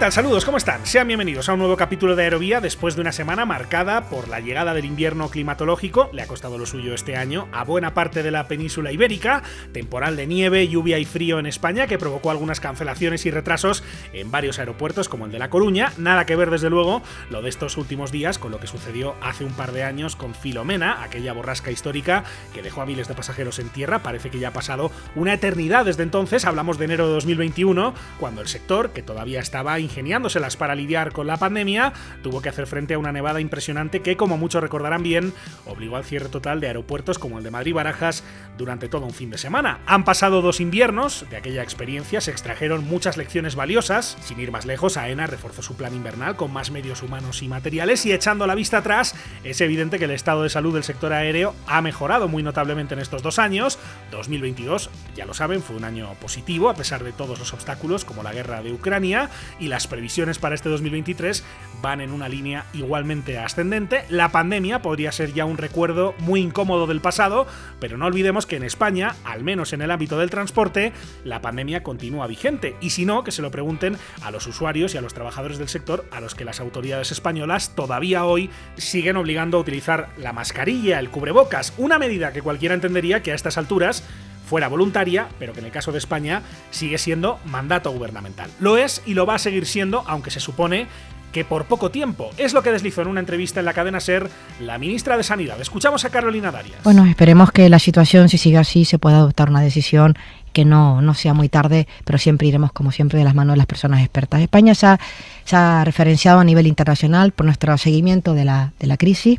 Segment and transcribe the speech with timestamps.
[0.00, 0.12] Tal?
[0.12, 0.86] Saludos, ¿cómo están?
[0.86, 2.62] Sean bienvenidos a un nuevo capítulo de Aerovía.
[2.62, 6.64] Después de una semana marcada por la llegada del invierno climatológico, le ha costado lo
[6.64, 9.42] suyo este año, a buena parte de la península ibérica,
[9.72, 13.84] temporal de nieve, lluvia y frío en España que provocó algunas cancelaciones y retrasos
[14.14, 17.50] en varios aeropuertos como el de La Coruña, nada que ver desde luego lo de
[17.50, 21.34] estos últimos días con lo que sucedió hace un par de años con Filomena, aquella
[21.34, 24.90] borrasca histórica que dejó a miles de pasajeros en tierra, parece que ya ha pasado
[25.14, 29.78] una eternidad desde entonces, hablamos de enero de 2021, cuando el sector, que todavía estaba
[29.90, 34.16] ingeniándoselas para lidiar con la pandemia, tuvo que hacer frente a una nevada impresionante que,
[34.16, 35.32] como muchos recordarán bien,
[35.66, 38.22] obligó al cierre total de aeropuertos como el de Madrid-Barajas
[38.56, 39.80] durante todo un fin de semana.
[39.86, 44.16] Han pasado dos inviernos, de aquella experiencia se extrajeron muchas lecciones valiosas.
[44.22, 48.06] Sin ir más lejos, AENA reforzó su plan invernal con más medios humanos y materiales
[48.06, 51.54] y echando la vista atrás, es evidente que el estado de salud del sector aéreo
[51.66, 53.78] ha mejorado muy notablemente en estos dos años.
[54.12, 58.22] 2022, ya lo saben, fue un año positivo a pesar de todos los obstáculos como
[58.22, 61.42] la guerra de Ucrania y las previsiones para este 2023
[61.80, 64.04] van en una línea igualmente ascendente.
[64.10, 67.46] La pandemia podría ser ya un recuerdo muy incómodo del pasado,
[67.80, 70.92] pero no olvidemos que en España, al menos en el ámbito del transporte,
[71.24, 72.76] la pandemia continúa vigente.
[72.82, 75.70] Y si no, que se lo pregunten a los usuarios y a los trabajadores del
[75.70, 80.98] sector a los que las autoridades españolas todavía hoy siguen obligando a utilizar la mascarilla,
[80.98, 84.04] el cubrebocas, una medida que cualquiera entendería que a estas alturas
[84.50, 88.50] fuera voluntaria, pero que en el caso de España sigue siendo mandato gubernamental.
[88.58, 90.88] Lo es y lo va a seguir siendo, aunque se supone
[91.30, 92.30] que por poco tiempo.
[92.36, 94.28] Es lo que deslizó en una entrevista en la cadena SER
[94.58, 95.60] la ministra de Sanidad.
[95.60, 96.82] Escuchamos a Carolina Darias.
[96.82, 100.18] Bueno, esperemos que la situación, si sigue así, se pueda adoptar una decisión
[100.52, 103.58] que no, no sea muy tarde, pero siempre iremos, como siempre, de las manos de
[103.58, 104.40] las personas expertas.
[104.40, 104.98] España se ha,
[105.44, 109.38] se ha referenciado a nivel internacional por nuestro seguimiento de la, de la crisis.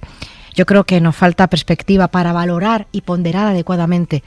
[0.55, 4.23] Yo creo que nos falta perspectiva para valorar y ponderar adecuadamente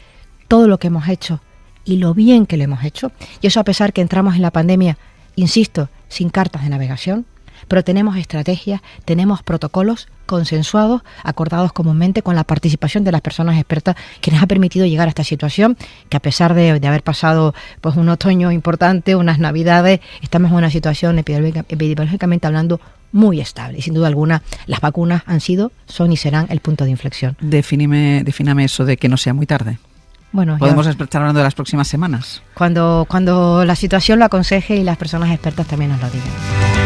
[0.49, 1.41] todo lo que hemos hecho
[1.85, 3.13] y lo bien que lo hemos hecho.
[3.41, 4.99] Y eso a pesar que entramos en la pandemia,
[5.37, 7.27] insisto, sin cartas de navegación,
[7.69, 13.97] pero tenemos estrategias, tenemos protocolos consensuados, acordados comúnmente con la participación de las personas expertas
[14.21, 15.77] que nos ha permitido llegar a esta situación,
[16.09, 20.71] que a pesar de, haber pasado pues un otoño importante, unas navidades, estamos en una
[20.71, 22.81] situación epidemiológicamente hablando
[23.13, 23.79] muy estable.
[23.79, 27.37] Y sin duda alguna, las vacunas han sido, son y serán el punto de inflexión.
[27.41, 29.79] Defíname, defíname eso de que no sea muy tarde.
[30.35, 32.43] Bueno, Podemos estar hablando de las próximas semanas.
[32.55, 36.84] Cuando, cuando la situación lo aconseje y las personas expertas también nos lo digan.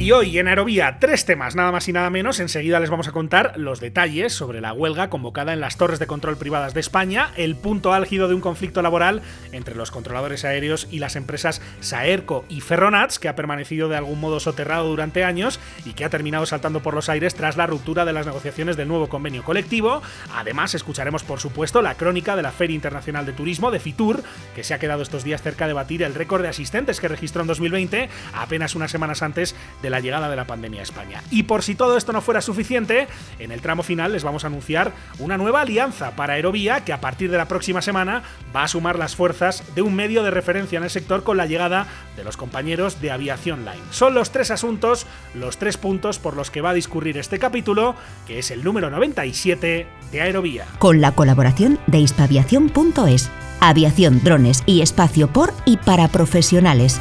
[0.00, 2.40] Y hoy en Aerovía, tres temas, nada más y nada menos.
[2.40, 6.06] Enseguida les vamos a contar los detalles sobre la huelga convocada en las torres de
[6.06, 9.20] control privadas de España, el punto álgido de un conflicto laboral
[9.52, 14.18] entre los controladores aéreos y las empresas Saerco y Ferronats, que ha permanecido de algún
[14.20, 18.06] modo soterrado durante años y que ha terminado saltando por los aires tras la ruptura
[18.06, 20.00] de las negociaciones del nuevo convenio colectivo.
[20.34, 24.22] Además, escucharemos, por supuesto, la crónica de la Feria Internacional de Turismo de Fitur,
[24.54, 27.42] que se ha quedado estos días cerca de batir el récord de asistentes que registró
[27.42, 31.22] en 2020, apenas unas semanas antes de la llegada de la pandemia a España.
[31.30, 33.08] Y por si todo esto no fuera suficiente,
[33.38, 37.00] en el tramo final les vamos a anunciar una nueva alianza para Aerovía que a
[37.00, 38.22] partir de la próxima semana
[38.54, 41.46] va a sumar las fuerzas de un medio de referencia en el sector con la
[41.46, 41.86] llegada
[42.16, 43.82] de los compañeros de Aviación Line.
[43.90, 47.94] Son los tres asuntos, los tres puntos por los que va a discurrir este capítulo,
[48.26, 50.66] que es el número 97 de Aerovía.
[50.78, 53.30] Con la colaboración de hispaviación.es,
[53.60, 57.00] aviación, drones y espacio por y para profesionales.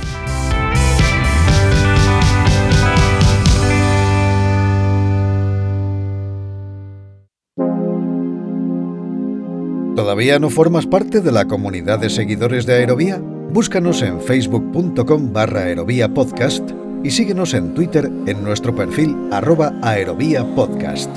[10.00, 13.22] ¿Todavía no formas parte de la comunidad de seguidores de Aerovía?
[13.52, 15.66] Búscanos en facebook.com barra
[16.14, 16.64] podcast
[17.04, 21.10] y síguenos en Twitter en nuestro perfil arroba aerovía podcast.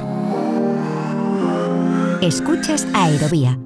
[2.23, 3.57] Escuchas Aerovía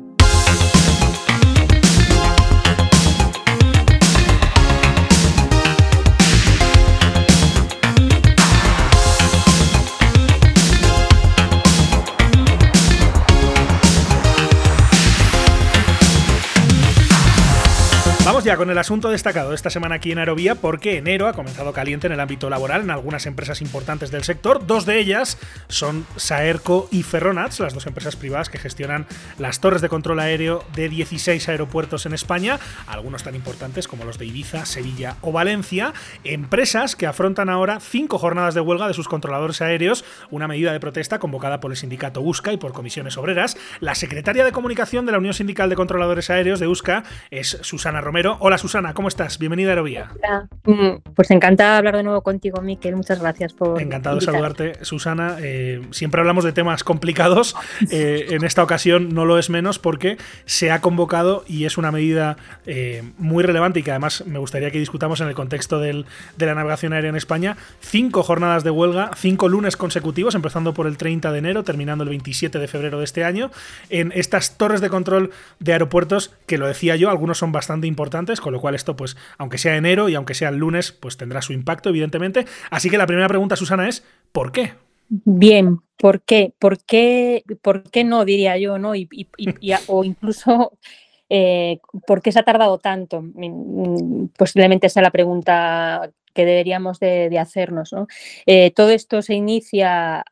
[18.47, 21.73] ya con el asunto destacado de esta semana aquí en Aerovía porque enero ha comenzado
[21.73, 24.65] caliente en el ámbito laboral en algunas empresas importantes del sector.
[24.65, 29.09] Dos de ellas son Saerco y Ferronats, las dos empresas privadas que gestionan
[29.39, 34.17] las torres de control aéreo de 16 aeropuertos en España, algunos tan importantes como los
[34.17, 35.93] de Ibiza, Sevilla o Valencia.
[36.23, 40.79] Empresas que afrontan ahora cinco jornadas de huelga de sus controladores aéreos, una medida de
[40.79, 43.57] protesta convocada por el sindicato USCA y por comisiones obreras.
[43.81, 47.03] La secretaria de comunicación de la Unión Sindical de Controladores Aéreos de USCA
[47.33, 49.39] es Susana Romero Hola Susana, ¿cómo estás?
[49.39, 50.11] Bienvenida a Aerovía.
[50.17, 50.49] Hola.
[50.65, 52.95] Mm, Pues encantada de hablar de nuevo contigo, Miquel.
[52.97, 53.81] Muchas gracias por.
[53.81, 55.37] Encantado de saludarte, Susana.
[55.41, 57.55] Eh, siempre hablamos de temas complicados.
[57.91, 61.93] Eh, en esta ocasión no lo es menos porque se ha convocado y es una
[61.93, 62.37] medida
[62.67, 66.05] eh, muy relevante y que además me gustaría que discutamos en el contexto del-
[66.37, 67.57] de la navegación aérea en España.
[67.81, 72.11] Cinco jornadas de huelga, cinco lunes consecutivos, empezando por el 30 de enero, terminando el
[72.11, 73.51] 27 de febrero de este año,
[73.89, 75.31] en estas torres de control
[75.61, 79.17] de aeropuertos que lo decía yo, algunos son bastante importantes, con lo cual esto, pues,
[79.39, 82.47] aunque sea enero y aunque sea el lunes, pues tendrá su impacto, evidentemente.
[82.71, 84.75] Así que la primera pregunta, Susana, es ¿por qué?
[85.09, 86.53] Bien, ¿por qué?
[86.59, 88.95] ¿Por qué, por qué no, diría yo, ¿no?
[88.95, 89.09] Y,
[89.87, 90.73] o incluso,
[91.29, 93.23] eh, ¿por qué se ha tardado tanto?
[93.23, 98.07] Mm, Posiblemente sea la pregunta que deberíamos de, de hacernos, ¿no?
[98.45, 100.25] Eh, todo esto se inicia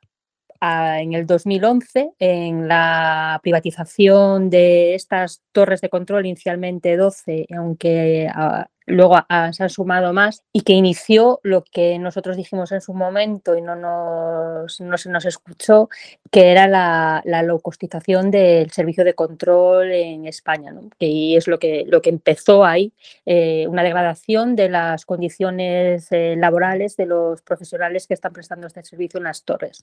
[0.65, 8.29] a- en el 2011 en la privatización de estas torres de control, inicialmente 12, aunque
[8.35, 9.17] ah, luego
[9.53, 13.63] se han sumado más, y que inició lo que nosotros dijimos en su momento y
[13.63, 15.89] no, nos, no se nos escuchó,
[16.31, 20.73] que era la, la low-costización del servicio de control en España.
[20.73, 20.83] ¿no?
[20.99, 22.93] Y es lo que, lo que empezó ahí,
[23.27, 28.83] eh, una degradación de las condiciones eh, laborales de los profesionales que están prestando este
[28.83, 29.81] servicio en las torres.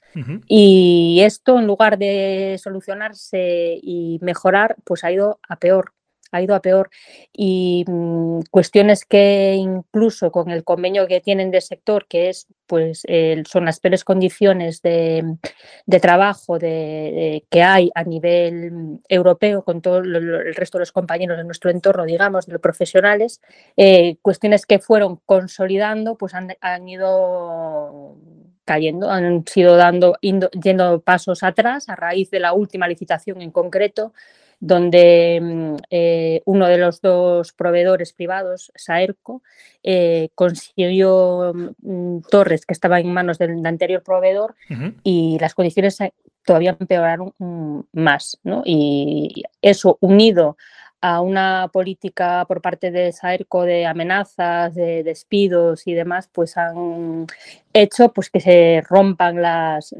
[0.47, 5.93] Y esto, en lugar de solucionarse y mejorar, pues ha ido a peor.
[6.31, 6.89] Ha ido a peor.
[7.33, 13.03] Y mm, cuestiones que incluso con el convenio que tienen de sector, que es, pues,
[13.47, 19.81] son las peores condiciones de, trabajo de, de- que hay a nivel mm, europeo con
[19.81, 23.41] todo el resto de los compañeros de nuestro entorno, digamos, de los profesionales,
[23.77, 28.17] eh, cuestiones que fueron consolidando, pues han, han ido
[28.65, 34.13] cayendo, han sido dando, yendo pasos atrás a raíz de la última licitación en concreto,
[34.61, 39.41] donde mm, eh, uno de los dos proveedores privados, Saerco,
[39.83, 44.55] eh, consiguió mm, torres que estaban en manos del anterior proveedor
[45.03, 46.13] y las condiciones eh,
[46.45, 48.39] todavía empeoraron mm, más.
[48.43, 48.61] ¿no?
[48.63, 50.57] Y eso unido
[51.01, 57.25] a una política por parte de Saerco de amenazas, de despidos y demás, pues han
[57.73, 59.93] hecho pues, que se rompan las,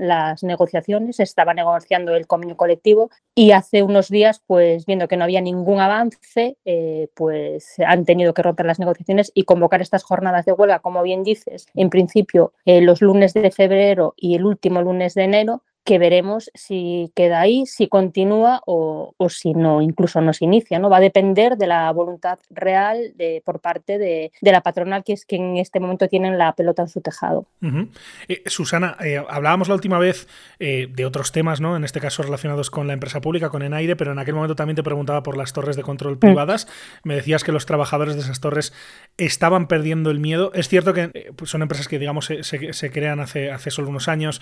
[0.44, 1.19] negociaciones.
[1.19, 5.80] Estaba negociando el convenio colectivo y hace unos días, pues viendo que no había ningún
[5.80, 10.80] avance, eh, pues han tenido que romper las negociaciones y convocar estas jornadas de huelga,
[10.80, 15.24] como bien dices, en principio eh, los lunes de febrero y el último lunes de
[15.24, 20.45] enero, que veremos si queda ahí, si continúa o, o si no, incluso no se
[20.45, 20.77] inicia.
[20.77, 20.89] ¿no?
[20.89, 25.13] Va a depender de la voluntad real de, por parte de, de la patronal, que
[25.13, 27.47] es que en este momento tienen la pelota en su tejado.
[28.27, 30.27] Eh, Susana, eh, hablábamos la última vez
[30.59, 31.75] eh, de otros temas, ¿no?
[31.75, 34.75] En este caso relacionados con la empresa pública, con Enaire, pero en aquel momento también
[34.75, 36.67] te preguntaba por las torres de control privadas.
[37.03, 38.71] Me decías que los trabajadores de esas torres
[39.17, 40.51] estaban perdiendo el miedo.
[40.53, 43.89] Es cierto que pues son empresas que, digamos, se, se- se crean hace, hace solo
[43.89, 44.41] unos años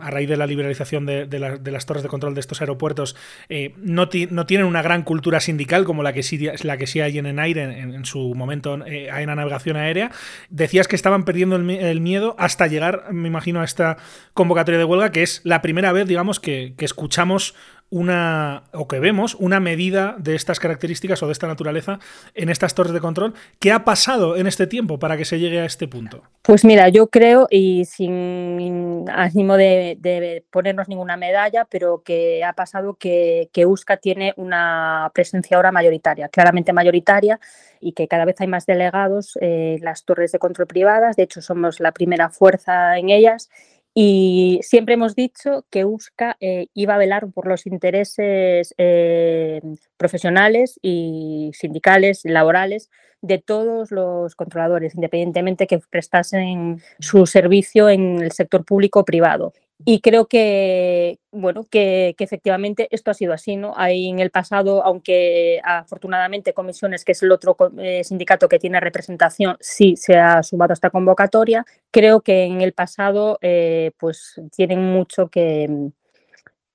[0.00, 2.60] a raíz de la liberalización de, de la- de las torres de control de estos
[2.60, 3.14] aeropuertos.
[3.48, 6.86] eh, no, ti- no tienen una gran cultura sindical como la que sí, la que
[6.86, 10.10] sí hay en Enaire en, en su momento eh, en la navegación aérea.
[10.50, 13.96] Decías que estaban perdiendo el, mi- el miedo hasta llegar, me imagino, a esta
[14.34, 17.54] convocatoria de huelga, que es la primera vez, digamos, que escuchamos
[17.90, 21.98] una o que vemos una medida de estas características o de esta naturaleza
[22.34, 23.34] en estas torres de control.
[23.60, 26.22] ¿Qué ha pasado en este tiempo para que se llegue a este punto?
[26.42, 32.94] Pues mira, yo creo, y sin ánimo de, ponernos ninguna medalla, pero que ha pasado
[32.94, 37.38] que, que Euska tiene una presencia ahora mayoritaria, claramente mayoritaria,
[37.80, 41.16] y que cada vez hay más delegados eh, en las torres de control privadas.
[41.16, 43.50] De hecho, somos la primera fuerza en ellas.
[44.00, 49.60] Y siempre hemos dicho que Euska eh, iba a velar por los intereses eh,
[49.96, 52.90] profesionales y sindicales, laborales,
[53.22, 59.52] de todos los controladores, independientemente que prestasen su servicio en el sector público o privado.
[59.84, 63.74] Y creo que, bueno, que, que, efectivamente esto ha sido así, ¿no?
[63.76, 68.80] Hay en el pasado, aunque afortunadamente Comisiones, que es el otro eh, sindicato que tiene
[68.80, 74.40] representación, sí se ha sumado a esta convocatoria, creo que en el pasado eh, pues
[74.54, 75.68] tienen mucho que,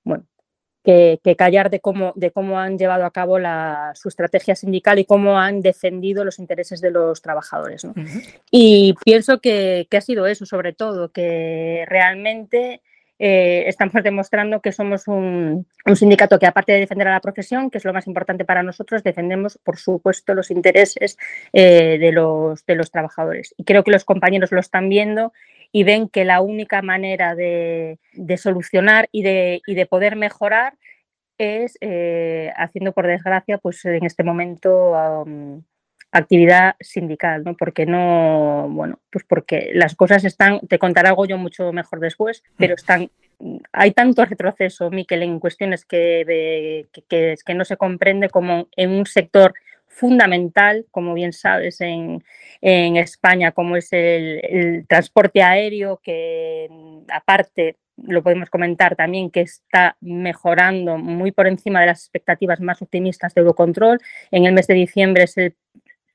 [0.02, 0.24] bueno,
[0.82, 4.98] que, que, callar de cómo, de cómo han llevado a cabo la, su estrategia sindical
[4.98, 7.84] y cómo han defendido los intereses de los trabajadores.
[7.84, 7.90] ¿no?
[7.90, 8.40] Uh -huh.
[8.50, 12.80] Y pienso que, que, ha sido eso, sobre todo, que realmente
[13.18, 17.78] eh, estamos demostrando que somos un, sindicato que, aparte de defender a la profesión, que
[17.78, 21.16] es lo más importante para nosotros, defendemos, por supuesto, los intereses
[21.52, 23.54] eh, de, los, trabajadores.
[23.56, 25.32] Y creo que los compañeros lo están viendo
[25.70, 27.98] y ven que la única manera de,
[28.36, 30.74] solucionar y de, y de, poder mejorar
[31.38, 34.92] es eh, haciendo, por desgracia, pues en este momento
[35.24, 35.62] um,
[36.14, 37.56] actividad sindical, ¿no?
[37.56, 42.42] Porque no, bueno, pues porque las cosas están, te contaré algo yo mucho mejor después,
[42.56, 43.10] pero están
[43.72, 49.06] hay tanto retroceso, Miquel, en cuestiones que, que, que, no se comprende como en un
[49.06, 49.54] sector
[49.88, 52.22] fundamental, como bien sabes, en,
[52.60, 56.68] en España, como es el, el, transporte aéreo, que
[57.12, 62.82] aparte lo podemos comentar también, que está mejorando muy por encima de las expectativas más
[62.82, 63.98] optimistas de Eurocontrol.
[64.30, 65.54] En el mes de diciembre es el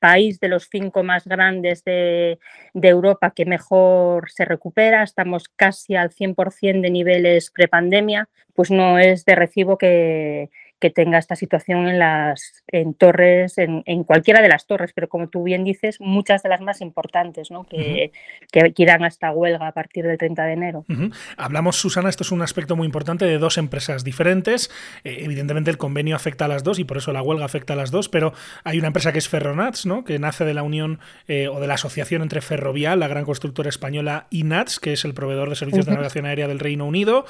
[0.00, 2.38] país de los cinco más grandes de,
[2.74, 8.98] de, Europa que mejor se recupera, estamos casi al 100% de niveles prepandemia, pues no
[8.98, 14.40] es de recibo que, que tenga esta situación en las en torres, en, en, cualquiera
[14.40, 17.64] de las torres, pero como tú bien dices, muchas de las más importantes, ¿no?
[17.64, 18.12] que,
[18.52, 18.74] uh -huh.
[18.74, 20.84] que irán hasta huelga a partir del 30 de enero.
[20.88, 21.14] Uh -huh.
[21.36, 24.70] Hablamos, Susana, esto es un aspecto muy importante de dos empresas diferentes.
[25.04, 27.76] Eh, evidentemente el convenio afecta a las dos y por eso la huelga afecta a
[27.76, 28.32] las dos, pero
[28.64, 30.04] hay una empresa que es Ferronats, ¿no?
[30.04, 33.68] que nace de la unión eh, o de la asociación entre Ferrovial, la gran constructora
[33.68, 35.90] española, y NATS, que es el proveedor de servicios uh -huh.
[35.90, 37.26] de navegación aérea del Reino Unido.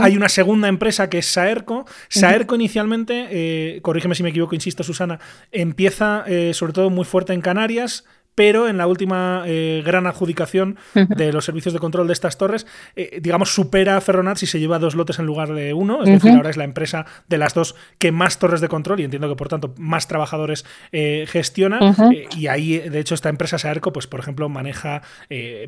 [0.00, 1.86] Hay una segunda empresa que es Saerco.
[2.08, 5.18] Saerco inicialmente eh, corrígeme si me equivoco, insisto, Susana,
[5.52, 8.04] empieza eh, sobre todo muy fuerte en Canarias,
[8.34, 12.66] pero en la última eh, gran adjudicación de los servicios de control de estas torres,
[12.96, 16.02] eh, digamos, supera a Ferronats y se lleva dos lotes en lugar de uno.
[16.02, 16.14] Es uh -huh.
[16.14, 19.28] decir, ahora es la empresa de las dos que más torres de control y entiendo
[19.28, 21.80] que por tanto más trabajadores eh, gestiona.
[21.80, 22.28] Uh -huh.
[22.34, 25.02] y ahí, de hecho, esta empresa Saerco, pues por ejemplo, maneja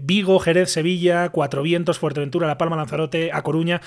[0.00, 3.80] Vigo, Jerez, Sevilla, Cuatro Vientos, Fuerteventura, La Palma, Lanzarote, A Coruña.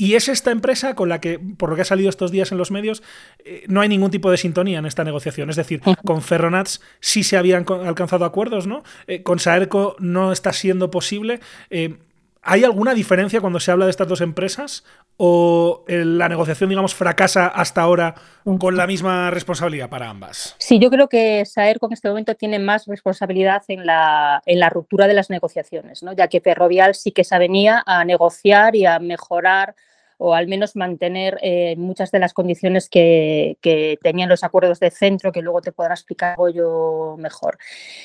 [0.00, 2.58] Y es esta empresa con la que, por lo que ha salido estos días en
[2.58, 3.02] los medios,
[3.44, 5.50] eh, no hay ningún tipo de sintonía en esta negociación.
[5.50, 8.84] Es decir, con Ferronats sí se habían alcanzado acuerdos, ¿no?
[9.08, 11.40] Eh, con Saerco no está siendo posible.
[11.70, 11.96] Eh,
[12.42, 14.84] ¿Hay alguna diferencia cuando se habla de estas dos empresas?
[15.16, 18.14] ¿O la negociación, digamos, fracasa hasta ahora
[18.60, 20.54] con la misma responsabilidad para ambas?
[20.58, 24.70] Sí, yo creo que Saerco en este momento tiene más responsabilidad en la, en la
[24.70, 26.12] ruptura de las negociaciones, ¿no?
[26.12, 29.74] ya que Ferrovial sí que se venía a negociar y a mejorar
[30.18, 34.90] o al menos mantener eh, muchas de las condiciones que, que, tenían los acuerdos de
[34.90, 37.58] centro, que luego te podrá explicar yo mejor.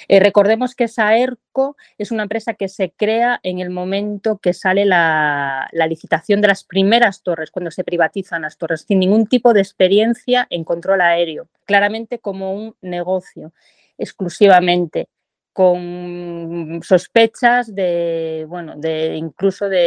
[0.08, 4.86] Eh, recordemos que Saerco es una empresa que se crea en el momento que sale
[4.86, 9.54] la, la, licitación de las primeras torres, cuando se privatizan las torres, sin ningún tipo
[9.54, 13.52] de experiencia en control aéreo, claramente como un negocio
[13.98, 15.08] exclusivamente
[15.54, 19.78] con sospechas de, bueno, de incluso de,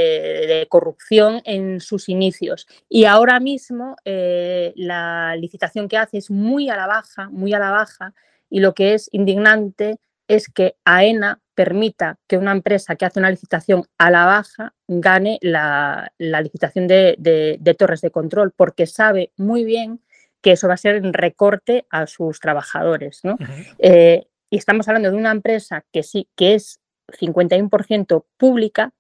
[0.46, 2.66] de corrupción en sus inicios.
[2.88, 7.58] Y ahora mismo eh, la licitación que hace es muy a la baja, muy a
[7.58, 8.14] la baja,
[8.48, 13.30] y lo que es indignante es que AENA permita que una empresa que hace una
[13.30, 18.86] licitación a la baja gane la, la licitación de, de, de torres de control, porque
[18.86, 20.00] sabe muy bien
[20.42, 23.20] que eso va a ser en recorte a sus trabajadores.
[23.24, 23.36] ¿no?
[23.78, 28.92] Eh, y estamos hablando de una empresa que sí, que es 51% pública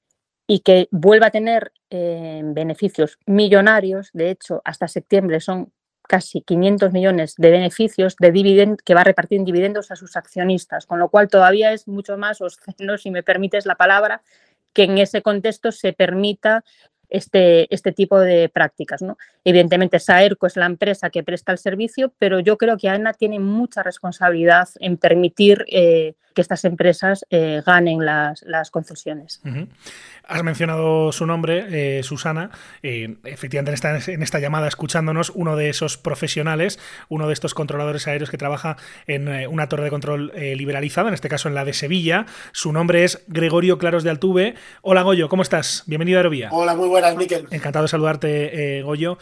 [0.46, 4.10] y que vuelva a tener eh, beneficios millonarios.
[4.12, 5.72] De hecho, hasta septiembre son
[6.06, 10.16] casi 500 millones de beneficios de dividend que va a repartir en dividendos a sus
[10.16, 14.22] accionistas, con lo cual todavía es mucho más obsceno, si me permites la palabra,
[14.72, 16.64] que en ese contexto se permita
[17.08, 19.02] este, este tipo de prácticas.
[19.02, 19.16] ¿no?
[19.44, 23.38] Evidentemente, Saerco es la empresa que presta el servicio, pero yo creo que AENA tiene
[23.38, 29.40] mucha responsabilidad en permitir eh, que estas empresas eh, ganen las, las concesiones.
[29.44, 29.68] Uh -huh.
[30.28, 32.50] Has mencionado su nombre, eh, Susana.
[32.82, 36.78] Eh, efectivamente, está en esta llamada escuchándonos uno de esos profesionales,
[37.08, 38.76] uno de estos controladores aéreos que trabaja
[39.06, 42.26] en eh, una torre de control eh, liberalizada, en este caso en la de Sevilla.
[42.52, 44.56] Su nombre es Gregorio Claros de Altuve.
[44.82, 45.84] Hola, Goyo, ¿cómo estás?
[45.86, 46.50] Bienvenido a Aerovía.
[46.52, 47.46] Hola, muy buenas, Miquel.
[47.50, 49.16] Encantado de saludarte, Goyo.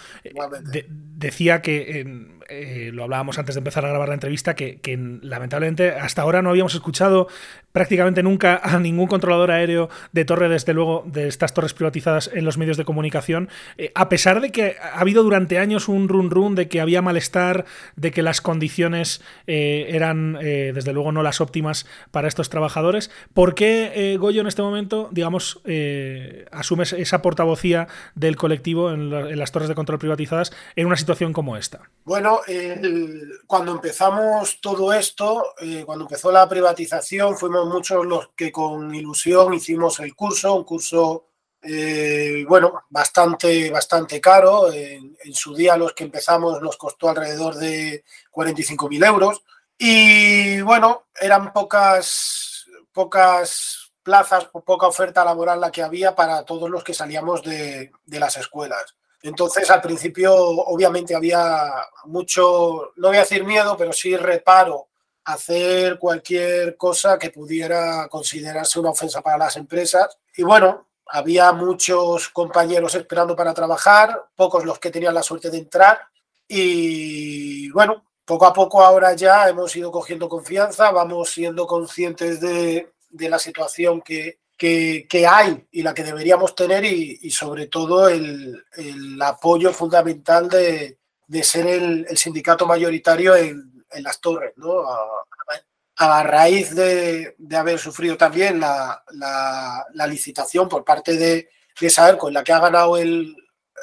[0.73, 2.05] De decía que
[2.49, 4.81] eh, lo hablábamos antes de empezar a grabar la entrevista, que,
[5.23, 7.29] lamentablemente hasta ahora no habíamos escuchado
[7.73, 12.45] prácticamente nunca a ningún controlador aéreo de torre, desde luego, de estas torres privatizadas en
[12.45, 13.49] los medios de comunicación,
[13.79, 17.03] eh, a pesar de que ha habido durante años un run run de que había
[17.03, 17.65] malestar,
[17.97, 23.11] de que las condiciones eh, eran, desde luego, no las óptimas para estos trabajadores.
[23.33, 25.61] ¿Por qué Goyo en este momento, digamos,
[26.53, 31.33] asume esa portavocía del colectivo en, en las torres de control privatizadas en una situación
[31.33, 31.91] como esta?
[32.05, 32.34] Bueno,
[33.47, 39.55] cuando empezamos todo esto, eh, cuando empezó la privatización, fuimos muchos los que con ilusión
[39.55, 41.29] hicimos el curso, un curso,
[41.63, 44.73] eh, bueno, bastante, bastante caro.
[44.73, 49.43] En, su día los que empezamos nos costó alrededor de 45.000 euros.
[49.77, 56.85] Y bueno, eran pocas, pocas plazas, poca oferta laboral la que había para todos los
[56.85, 58.95] que salíamos de las escuelas.
[59.25, 61.73] Entonces, al principio, obviamente, había
[62.05, 64.89] mucho, no voy a decir miedo, pero sí reparo
[65.25, 70.19] hacer cualquier cosa que pudiera considerarse una ofensa para las empresas.
[70.37, 75.57] Y bueno, había muchos compañeros esperando para trabajar, pocos los que tenían la suerte de
[75.57, 76.01] entrar.
[76.47, 82.93] Y bueno, poco a poco ahora ya hemos ido cogiendo confianza, vamos siendo conscientes de,
[83.11, 88.65] la situación que, que, hay y la que deberíamos tener y, sobre todo el,
[89.21, 90.99] apoyo fundamental de,
[91.43, 94.85] ser el, sindicato mayoritario en, las torres, ¿no?
[95.97, 99.03] A, raíz de, haber sufrido también la,
[100.07, 101.49] licitación por parte de,
[101.81, 103.37] de Saerco, en la que ha ganado el,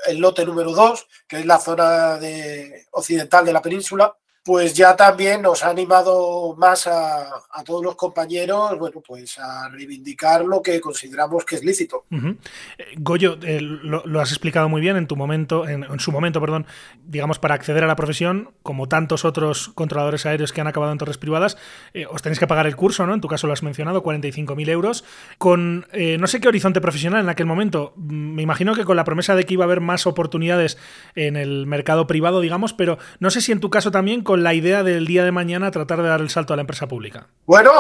[0.06, 4.96] el lote número 2, que es la zona de, occidental de la península, pues ya
[4.96, 7.28] también nos ha animado más a,
[7.64, 12.06] todos los compañeros, bueno, pues a reivindicar lo que consideramos que es lícito.
[12.12, 16.66] Eh, Goyo, eh, lo, has explicado muy bien en tu momento, en, su momento, perdón,
[17.06, 20.98] digamos, para acceder a la profesión, como tantos otros controladores aéreos que han acabado en
[20.98, 21.58] torres privadas,
[21.94, 23.14] eh, os tenéis que pagar el curso, ¿no?
[23.14, 25.04] En tu caso lo has mencionado, 45.000 euros,
[25.38, 27.94] con no sé qué horizonte profesional en aquel momento.
[27.96, 30.80] Mm, me imagino que con la promesa de que iba a haber más oportunidades
[31.14, 34.84] en el mercado privado, digamos, pero no sé si en tu caso también la idea
[34.84, 37.28] del día de mañana tratar de dar el salto a la empresa pública?
[37.46, 37.72] Bueno,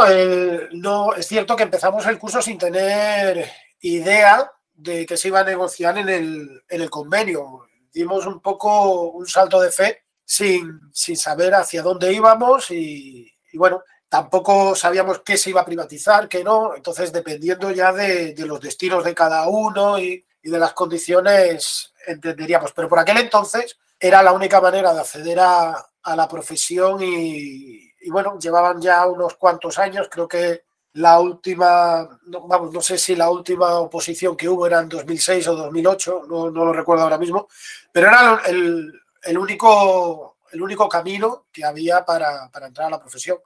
[0.74, 3.50] no, es cierto que empezamos el curso sin tener
[3.82, 7.68] idea de que se iba a negociar en el, en el convenio.
[7.94, 13.84] Dimos un poco un salto de fe sin, sin saber hacia dónde íbamos y, bueno,
[14.08, 16.74] tampoco sabíamos qué se iba a privatizar, qué no.
[16.76, 22.72] Entonces, dependiendo ya de, los destinos de cada uno y, de las condiciones, entenderíamos.
[22.74, 27.94] Pero por aquel entonces era la única manera de acceder a, a la profesión y,
[28.10, 33.16] bueno, llevaban ya unos cuantos años, creo que la última, no, vamos, no sé si
[33.16, 37.20] la última oposición que hubo era en 2006 o 2008, no, no lo recuerdo ahora
[37.20, 37.48] mismo,
[37.92, 38.92] pero era el,
[39.24, 43.38] el único, el único camino que había para, para entrar a la profesión.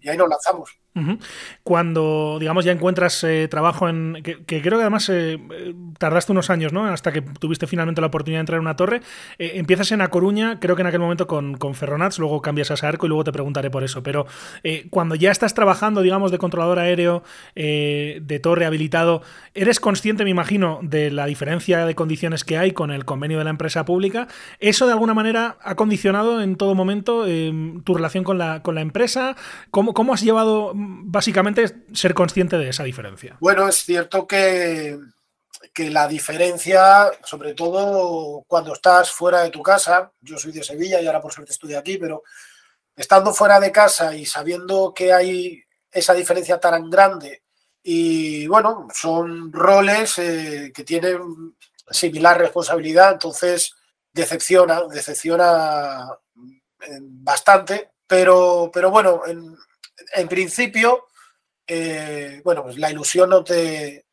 [0.00, 0.70] Y ahí nos lanzamos.
[1.64, 4.22] Cuando, digamos, ya encuentras eh, trabajo en.
[4.22, 5.40] Que, creo que además eh,
[5.98, 6.84] tardaste unos años, ¿no?
[6.84, 9.00] Hasta que tuviste finalmente la oportunidad de entrar en una torre.
[9.38, 12.70] Eh, empiezas en A Coruña, creo que en aquel momento con, con Ferronats, luego cambias
[12.70, 14.02] a Saarco y luego te preguntaré por eso.
[14.04, 14.26] Pero
[14.90, 17.22] cuando ya estás trabajando, digamos, de controlador aéreo,
[17.54, 19.22] de torre habilitado,
[19.54, 23.44] ¿eres consciente, me imagino, de la diferencia de condiciones que hay con el convenio de
[23.44, 24.28] la empresa pública?
[24.60, 27.24] ¿Eso de alguna manera ha condicionado en todo momento
[27.84, 29.36] tu relación con la, con la empresa?
[29.70, 33.36] ¿Cómo, ¿Cómo has llevado básicamente ser consciente de esa diferencia.
[33.40, 34.98] Bueno, es cierto que,
[35.72, 41.00] que la diferencia, sobre todo cuando estás fuera de tu casa, yo soy de Sevilla
[41.00, 42.22] y ahora por suerte estoy aquí, pero
[42.96, 47.44] estando fuera de casa y sabiendo que hay esa diferencia tan grande
[47.86, 51.54] y bueno, son roles eh, que tienen
[51.90, 53.74] similar responsabilidad, entonces
[54.10, 56.08] decepciona, decepciona
[56.80, 59.54] eh, bastante, pero, pero bueno, en,
[60.14, 61.06] en principio,
[61.66, 64.06] eh, bueno, pues la ilusión no te,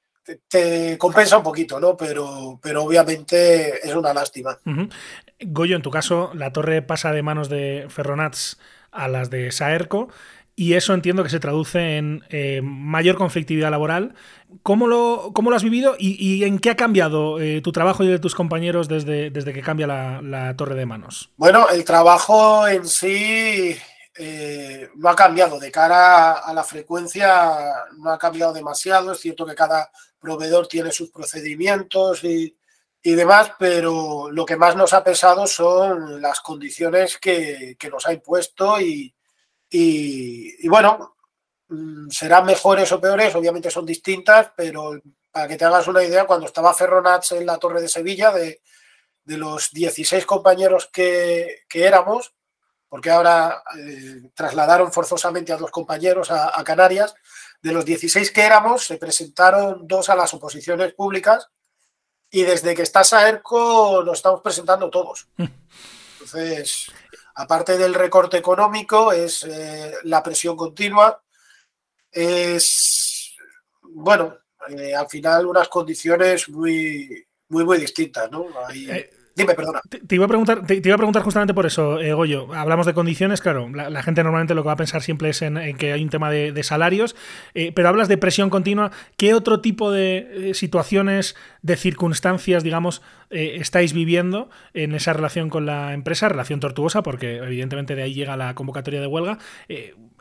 [0.47, 1.97] te, compensa un poquito, ¿no?
[1.97, 4.57] Pero, pero obviamente es una lástima.
[5.39, 8.59] Goyo, en tu caso, la torre pasa de manos de Ferronats
[8.91, 10.09] a las de Saerco.
[10.53, 14.13] Y eso entiendo que se traduce en eh, mayor conflictividad laboral.
[14.63, 18.07] ¿Cómo lo, cómo lo has vivido y, en qué ha cambiado eh, tu trabajo y
[18.07, 21.31] de tus compañeros desde, desde que cambia la, la, torre de manos?
[21.37, 23.77] Bueno, el trabajo en sí
[24.15, 25.59] eh, no ha cambiado.
[25.59, 29.13] De cara a la frecuencia, no ha cambiado demasiado.
[29.13, 32.55] Es cierto que cada proveedor tiene sus procedimientos y,
[33.03, 38.79] demás, pero lo que más nos ha pesado son las condiciones que, nos ha impuesto
[38.79, 39.13] y,
[39.69, 41.15] y, bueno,
[41.69, 46.25] mm, serán mejores o peores, obviamente son distintas, pero para que te hagas una idea,
[46.25, 48.61] cuando estaba Ferronats en la Torre de Sevilla, de,
[49.25, 52.33] los 16 compañeros que, que éramos,
[52.91, 57.15] porque ahora eh, trasladaron forzosamente a dos compañeros a, Canarias.
[57.61, 61.47] De los 16 que éramos, se presentaron dos a las oposiciones públicas
[62.29, 65.29] y desde que está Saerco nos estamos presentando todos.
[65.37, 66.91] Entonces,
[67.35, 71.23] aparte del recorte económico, es eh, la presión continua,
[72.11, 73.33] es,
[73.83, 78.47] bueno, eh, al final unas condiciones muy, muy, muy distintas, ¿no?
[79.41, 79.81] Dime, perdona.
[79.89, 82.53] Te, iba a preguntar, te, iba a preguntar justamente por eso, eh, Goyo.
[82.53, 83.69] Hablamos de condiciones, claro.
[83.69, 86.29] La, gente normalmente lo que va a pensar siempre es en, que hay un tema
[86.29, 87.15] de, salarios,
[87.53, 88.91] eh, pero hablas de presión continua.
[89.17, 95.65] ¿Qué otro tipo de eh, situaciones, de circunstancias, digamos, estáis viviendo en esa relación con
[95.65, 96.27] la empresa?
[96.27, 99.37] Relación tortuosa, porque evidentemente de ahí llega la convocatoria de huelga.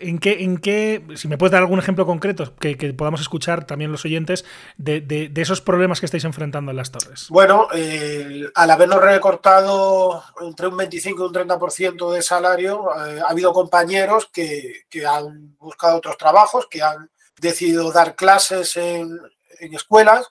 [0.01, 3.93] ¿En qué, en qué, si me puedes dar algún ejemplo concreto que, podamos escuchar también
[3.93, 4.45] los oyentes
[4.79, 7.27] de, esos problemas que estáis enfrentando en las torres?
[7.29, 7.69] Bueno,
[8.55, 12.89] al habernos recortado entre un 25 y un 30% de salario.
[13.07, 18.77] Eh, ha habido compañeros que, que, han buscado otros trabajos, que han decidido dar clases
[18.77, 19.21] en,
[19.61, 20.29] en escuelas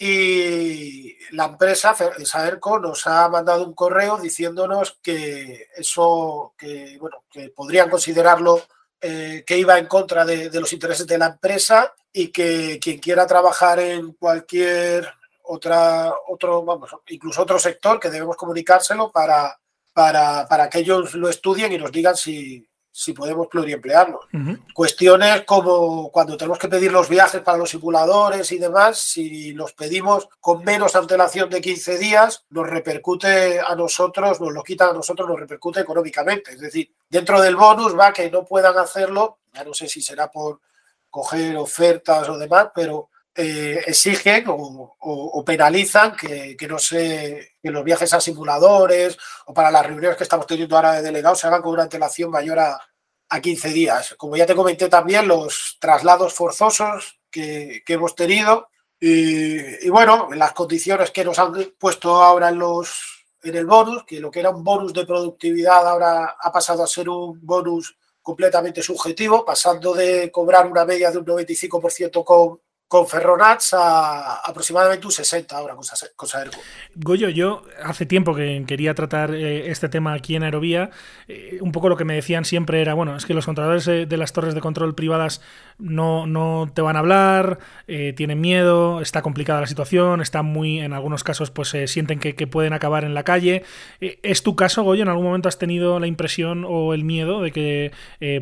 [0.00, 7.48] y la empresa, Saerco, nos ha mandado un correo diciéndonos que eso, que, bueno, que
[7.48, 8.62] podrían considerarlo
[9.00, 12.98] eh, que iba en contra de, de, los intereses de la empresa y que quien
[12.98, 15.12] quiera trabajar en cualquier
[15.48, 19.58] otra, otro, vamos, incluso otro sector que debemos comunicárselo para,
[19.92, 24.24] para, para que ellos lo estudien y nos digan si, si podemos pluriemplearlos.
[24.32, 24.74] Uh -huh.
[24.74, 29.72] Cuestiones como cuando tenemos que pedir los viajes para los simuladores y demás, si los
[29.72, 34.94] pedimos con menos antelación de 15 días, nos repercute a nosotros, nos lo quitan a
[34.94, 36.52] nosotros, nos repercute económicamente.
[36.52, 40.30] Es decir, dentro del bonus va que no puedan hacerlo, ya no sé si será
[40.30, 40.60] por
[41.08, 43.08] coger ofertas o demás, pero
[43.40, 49.86] eh, exigen o, penalizan que, no se, que los viajes a simuladores o para las
[49.86, 52.80] reuniones que estamos teniendo ahora de delegados se hagan con una antelación mayor a,
[53.28, 54.14] a 15 días.
[54.18, 60.28] Como ya te comenté también, los traslados forzosos que, que hemos tenido y, y, bueno,
[60.34, 64.40] las condiciones que nos han puesto ahora en, los, en el bonus, que lo que
[64.40, 69.94] era un bonus de productividad ahora ha pasado a ser un bonus completamente subjetivo, pasando
[69.94, 75.74] de cobrar una media de un 95% con con Ferronats a aproximadamente un 60 ahora
[75.74, 75.84] con
[76.28, 76.58] Saerco.
[76.94, 80.90] Goyo, yo hace tiempo que quería tratar eh, este tema aquí en Aerovía.
[81.28, 84.06] Eh, un poco lo que me decían siempre era, bueno, es que los controladores de,
[84.06, 85.42] de las torres de control privadas
[85.78, 90.80] no, no te van a hablar, eh, tienen miedo, está complicada la situación, están muy,
[90.80, 93.62] en algunos casos, pues eh, sienten que, que, pueden acabar en la calle.
[94.00, 95.02] Eh, ¿Es tu caso, Goyo?
[95.02, 97.92] ¿En algún momento has tenido la impresión o el miedo de que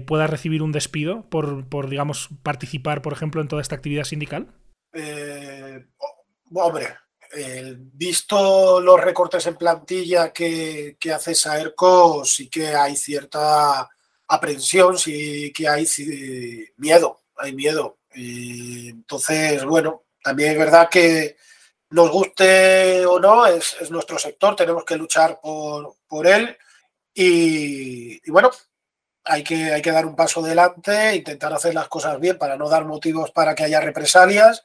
[0.07, 4.36] puedas recibir un despido por, por, digamos, participar, por ejemplo, en toda esta actividad sindical?
[4.93, 5.87] Eh,
[6.55, 6.97] hombre,
[7.35, 13.89] eh, visto los recortes en plantilla que, que, hace Saerco, sí que hay cierta
[14.29, 15.87] aprensión, sí que hay
[16.77, 17.99] miedo, hay miedo.
[18.15, 21.37] Y entonces, bueno, también es verdad que
[21.91, 26.57] nos guste o no, es, es nuestro sector, tenemos que luchar por, él.
[27.15, 28.51] Y bueno,
[29.27, 32.69] hay que, hay que dar un paso adelante, intentar hacer las cosas bien para no
[32.69, 34.65] dar motivos para que haya represalias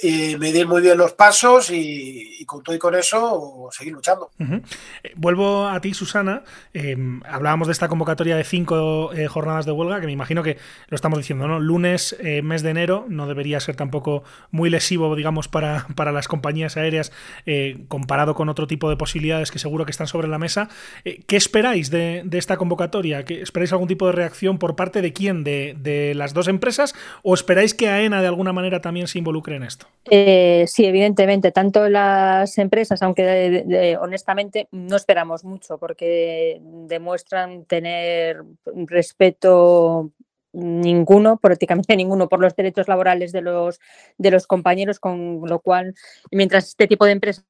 [0.00, 4.30] y medir muy bien los pasos y, y, con todo y con eso seguir luchando.
[4.38, 6.42] Eh, vuelvo a ti, Susana.
[6.74, 10.58] Eh, hablábamos de esta convocatoria de cinco eh, jornadas de huelga, que me imagino que
[10.88, 11.60] lo estamos diciendo, ¿no?
[11.60, 16.28] Lunes, eh, mes de enero, no debería ser tampoco muy lesivo, digamos, para, para las
[16.28, 17.12] compañías aéreas
[17.46, 20.68] eh, comparado con otro tipo de posibilidades que seguro que están sobre la mesa.
[21.04, 23.24] Eh, ¿Qué esperáis de, de esta convocatoria?
[23.24, 25.44] ¿Qué, ¿Esperáis algún tipo de reacción por parte de quién?
[25.44, 26.94] ¿De, ¿De las dos empresas?
[27.22, 29.85] ¿O esperáis que AENA de alguna manera también se involucre en esto?
[30.08, 38.44] Eh, sí, evidentemente, tanto las empresas, aunque de, honestamente no esperamos mucho porque demuestran tener
[38.86, 40.12] respeto
[40.52, 43.80] ninguno, prácticamente ninguno, por los derechos laborales de los,
[44.16, 45.94] de los compañeros, con lo cual,
[46.30, 47.44] mientras este tipo de empresas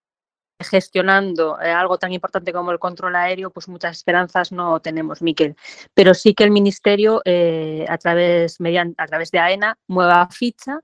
[0.58, 5.54] gestionando eh, algo tan importante como el control aéreo, pues muchas esperanzas no tenemos, Miquel.
[5.92, 10.80] Pero sí que el Ministerio, eh, a, través, mediante, a través de AENA, mueva ficha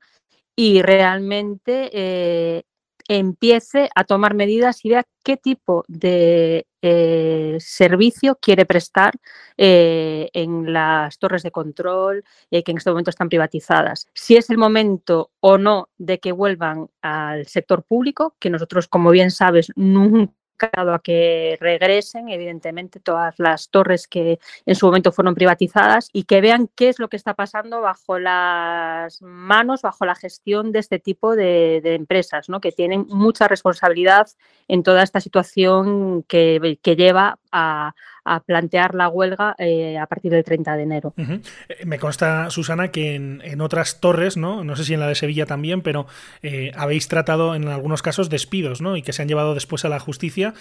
[0.57, 2.63] y realmente eh,
[3.09, 9.15] empiece a tomar medidas y vea qué tipo de eh, servicio quiere prestar
[9.57, 14.07] eh, en las torres de control que en este momento están privatizadas.
[14.15, 19.11] Si es el momento o no de que vuelvan al sector público, que nosotros, como
[19.11, 25.35] bien sabes, nunca a que regresen, evidentemente, todas las torres que en su momento fueron
[25.35, 30.15] privatizadas y que vean qué es lo que está pasando bajo las manos, bajo la
[30.15, 32.61] gestión de este tipo de, empresas, ¿no?
[32.61, 34.29] que tienen mucha responsabilidad
[34.69, 40.45] en toda esta situación que lleva a, a, plantear la huelga eh, a partir del
[40.45, 41.15] 30 de enero.
[41.17, 41.41] Uh -huh.
[41.85, 44.65] Me consta, Susana, que en, en, otras torres, ¿no?
[44.65, 46.07] no sé si en la de Sevilla también, pero
[46.43, 48.97] eh, habéis tratado en algunos casos despidos ¿no?
[48.97, 50.55] y que se han llevado después a la justicia.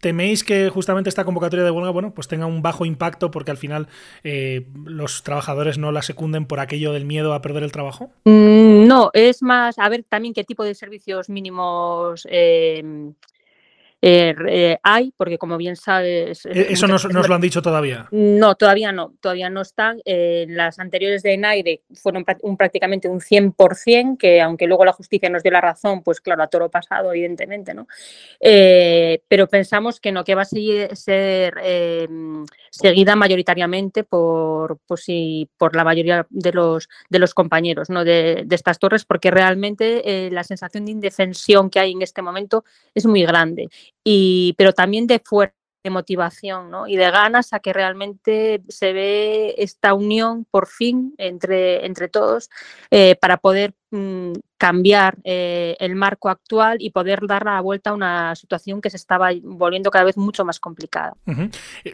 [0.00, 3.58] ¿Teméis que justamente esta convocatoria de huelga bueno, pues tenga un bajo impacto porque al
[3.58, 3.88] final
[4.24, 8.10] eh, los trabajadores no la secunden por aquello del miedo a perder el trabajo?
[8.24, 12.26] Mm, no, es más, a ver también qué tipo de servicios mínimos
[14.06, 16.46] eh, eh, eh, hay, porque como bien sabes...
[16.46, 18.06] Eh, ¿Eso nos, nos, lo han dicho todavía?
[18.12, 20.00] No, todavía no, todavía no están.
[20.04, 25.28] Eh, las anteriores de Enaire fueron un, prácticamente un 100%, que aunque luego la justicia
[25.28, 27.88] nos dio la razón, pues claro, a toro pasado, evidentemente, ¿no?
[28.38, 31.54] Eh, pero pensamos que no, que va a seguir, ser
[32.70, 38.04] seguida mayoritariamente por, pues, sí, por la mayoría de los, de los compañeros ¿no?
[38.04, 42.64] de, de estas torres, porque realmente la sensación de indefensión que hay en este momento
[42.94, 43.68] es muy grande
[44.08, 46.86] y, pero también de fuerza de motivación ¿no?
[46.86, 52.50] y de ganas a que realmente se ve esta unión por fin entre, entre todos
[52.90, 57.94] eh, para poder mm, cambiar eh, el marco actual y poder dar la vuelta a
[57.94, 61.14] una situación que se estaba volviendo cada vez mucho más complicada.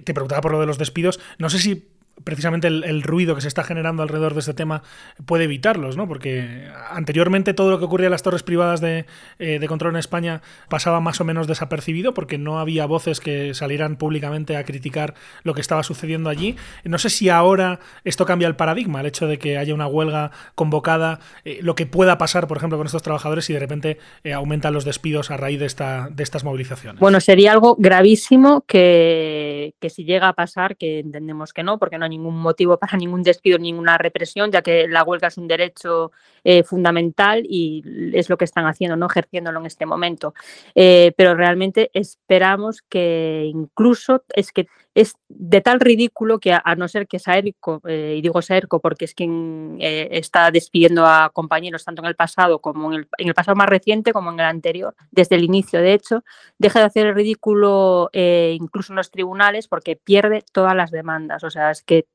[0.05, 1.19] Te preguntaba por lo de los despidos.
[1.39, 4.83] No sé si precisamente el, ruido que se está generando alrededor de este tema
[5.27, 6.07] puede evitarlos, ¿no?
[6.07, 9.07] Porque anteriormente todo lo que ocurría en las torres privadas de,
[9.39, 13.55] eh, de, control en España pasaba más o menos desapercibido porque no había voces que
[13.55, 16.57] salieran públicamente a criticar lo que estaba sucediendo allí.
[16.85, 20.31] No sé si ahora esto cambia el paradigma, el hecho de que haya una huelga
[20.55, 24.33] convocada, eh, lo que pueda pasar, por ejemplo, con estos trabajadores y de repente eh,
[24.33, 27.01] aumentan los despidos a raíz de, esta, de estas movilizaciones.
[27.01, 31.99] Bueno, sería algo gravísimo que, que si llega a pasar, que entendemos que no, porque
[31.99, 35.49] no hay ningún motivo para ningún despido, ninguna represión, ya que la huelga es un
[35.49, 36.13] derecho
[36.45, 37.83] eh, fundamental y
[38.15, 40.35] es lo que están haciendo, no ejerciéndolo en este momento.
[40.75, 46.87] Eh, pero realmente esperamos que incluso es que es de tal ridículo que a, no
[46.87, 51.85] ser que Saerco, eh, y digo Saerco porque es quien eh, está despidiendo a compañeros
[51.85, 55.37] tanto en el pasado como en el, pasado más reciente como en el anterior, desde
[55.37, 56.25] el inicio de hecho,
[56.59, 61.43] deja de hacer el ridículo eh, incluso en los tribunales porque pierde todas las demandas.
[61.45, 62.07] O sea, es que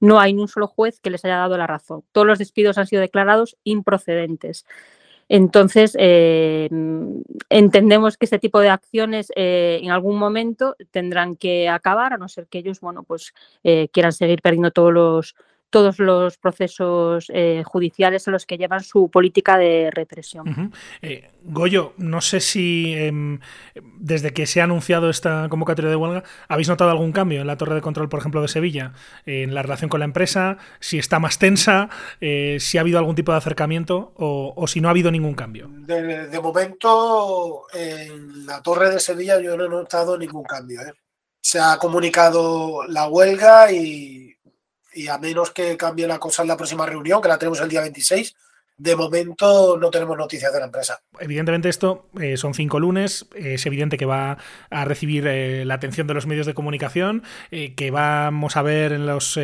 [0.00, 2.04] no hay ni un solo juez que les haya dado la razón.
[2.12, 4.64] Todos los despidos han sido declarados improcedentes.
[5.34, 6.68] Entonces, eh,
[7.48, 12.28] entendemos que este tipo de acciones eh, en algún momento tendrán que acabar, a no
[12.28, 13.32] ser que ellos, bueno, pues
[13.64, 15.34] eh, quieran seguir perdiendo todos los,
[15.72, 20.72] todos los procesos eh, judiciales en los que llevan su política de represión.
[21.00, 23.10] eh, Goyo, no sé si eh,
[23.98, 27.56] desde que se ha anunciado esta convocatoria de huelga, ¿habéis notado algún cambio en la
[27.56, 28.92] torre de control, por ejemplo, de Sevilla,
[29.26, 30.58] en la relación con la empresa?
[30.78, 31.88] Si está más tensa,
[32.20, 35.34] eh, si ha habido algún tipo de acercamiento o, o si no ha habido ningún
[35.34, 35.68] cambio.
[35.70, 40.82] De, de, momento, en la torre de Sevilla yo no he notado ningún cambio.
[40.82, 40.92] ¿eh?
[41.40, 44.31] Se ha comunicado la huelga y
[44.94, 47.68] y a menos que cambie la cosa en la próxima reunión, que la tenemos el
[47.68, 48.34] día 26,
[48.78, 51.00] de momento no tenemos noticias de la empresa.
[51.20, 54.38] Evidentemente esto eh, son cinco lunes, es evidente que va
[54.70, 58.92] a recibir eh, la atención de los medios de comunicación, eh, que vamos a ver
[58.92, 59.34] en los,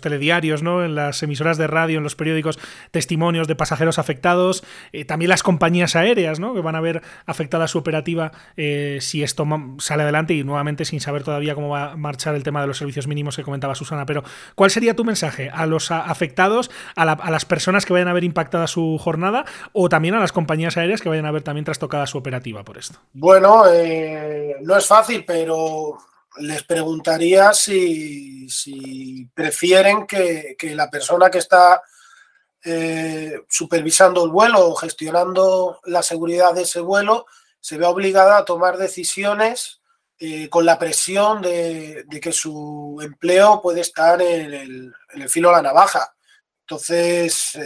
[0.00, 0.84] telediarios, ¿no?
[0.84, 2.58] en las emisoras de radio, en los periódicos,
[2.90, 4.62] testimonios de pasajeros afectados,
[5.06, 6.54] también las compañías aéreas, ¿no?
[6.54, 9.46] que van a ver afectada su operativa si esto
[9.78, 12.78] sale adelante y nuevamente sin saber todavía cómo va a marchar el tema de los
[12.78, 14.06] servicios mínimos que comentaba Susana.
[14.06, 14.22] Pero,
[14.54, 18.12] ¿cuál sería tu mensaje a los afectados, a, la, a las personas que vayan a
[18.12, 21.64] ver impactada su jornada o también a las compañías aéreas que vayan a ver también
[21.64, 22.98] trastocada su operativa por esto?
[23.12, 25.98] Bueno, eh, no es fácil, pero
[26.38, 28.46] les preguntaría si,
[29.34, 31.82] prefieren que, la persona que está
[32.64, 37.26] eh, supervisando el vuelo o gestionando la seguridad de ese vuelo
[37.60, 39.80] se vea obligada a tomar decisiones
[40.18, 45.62] eh, con la presión de, que su empleo puede estar en el, filo de la
[45.62, 46.14] navaja.
[46.60, 47.58] Entonces,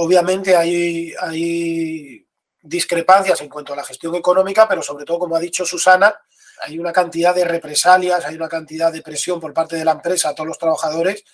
[0.00, 2.24] obviamente hay, hay
[2.62, 6.14] discrepancias en cuanto a la gestión económica, pero sobre todo, como ha dicho Susana,
[6.64, 10.28] hay una cantidad de represalias, hay una cantidad de presión por parte de la empresa
[10.28, 11.24] a todos los trabajadores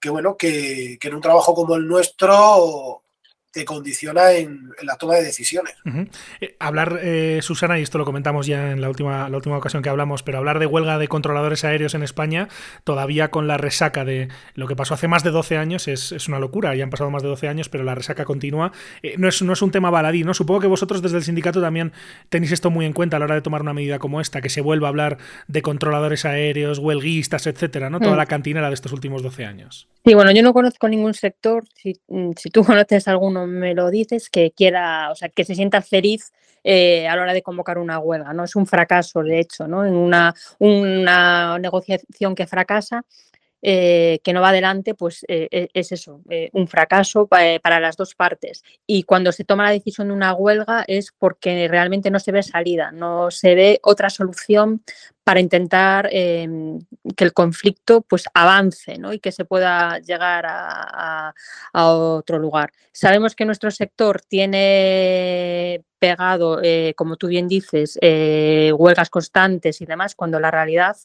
[0.00, 3.04] que, bueno, que, que en un trabajo como el nuestro
[3.52, 5.74] te condiciona en, en, la toma de decisiones.
[5.84, 6.08] Uh -huh.
[6.40, 9.82] eh, hablar, eh, Susana, y esto lo comentamos ya en la última, la última ocasión
[9.82, 12.48] que hablamos, pero hablar de huelga de controladores aéreos en España,
[12.84, 16.28] todavía con la resaca de lo que pasó hace más de 12 años, es, es
[16.28, 18.72] una locura, ya han pasado más de 12 años, pero la resaca continúa.
[19.02, 20.32] Eh, no, es, no es un tema baladí, ¿no?
[20.32, 21.92] Supongo que vosotros desde el sindicato también
[22.28, 24.48] tenéis esto muy en cuenta a la hora de tomar una medida como esta, que
[24.48, 27.98] se vuelva a hablar de controladores aéreos, huelguistas, etcétera, ¿no?
[27.98, 28.18] Toda mm.
[28.18, 29.88] la cantinera de estos últimos 12 años.
[30.04, 32.00] Sí, bueno, yo no conozco ningún sector, si,
[32.36, 36.32] si tú conoces alguno me lo dices, que quiera, o sea, que se sienta feliz
[36.64, 38.44] eh, a la hora de convocar una huelga, ¿no?
[38.44, 39.84] Es un fracaso, de hecho, ¿no?
[39.84, 43.04] En una, una negociación que fracasa,
[43.62, 48.14] eh, que no va adelante, pues eh, es eso, eh, un fracaso para las dos
[48.14, 48.62] partes.
[48.86, 52.42] Y cuando se toma la decisión de una huelga es porque realmente no se ve
[52.42, 54.82] salida, no se ve otra solución
[55.24, 56.48] para intentar eh,
[57.16, 59.12] que el conflicto pues avance ¿no?
[59.12, 61.34] y que se pueda llegar a,
[61.74, 62.72] otro lugar.
[62.92, 66.60] Sabemos que nuestro sector tiene pegado,
[66.96, 70.96] como tú bien dices, huelgas constantes y demás, cuando la realidad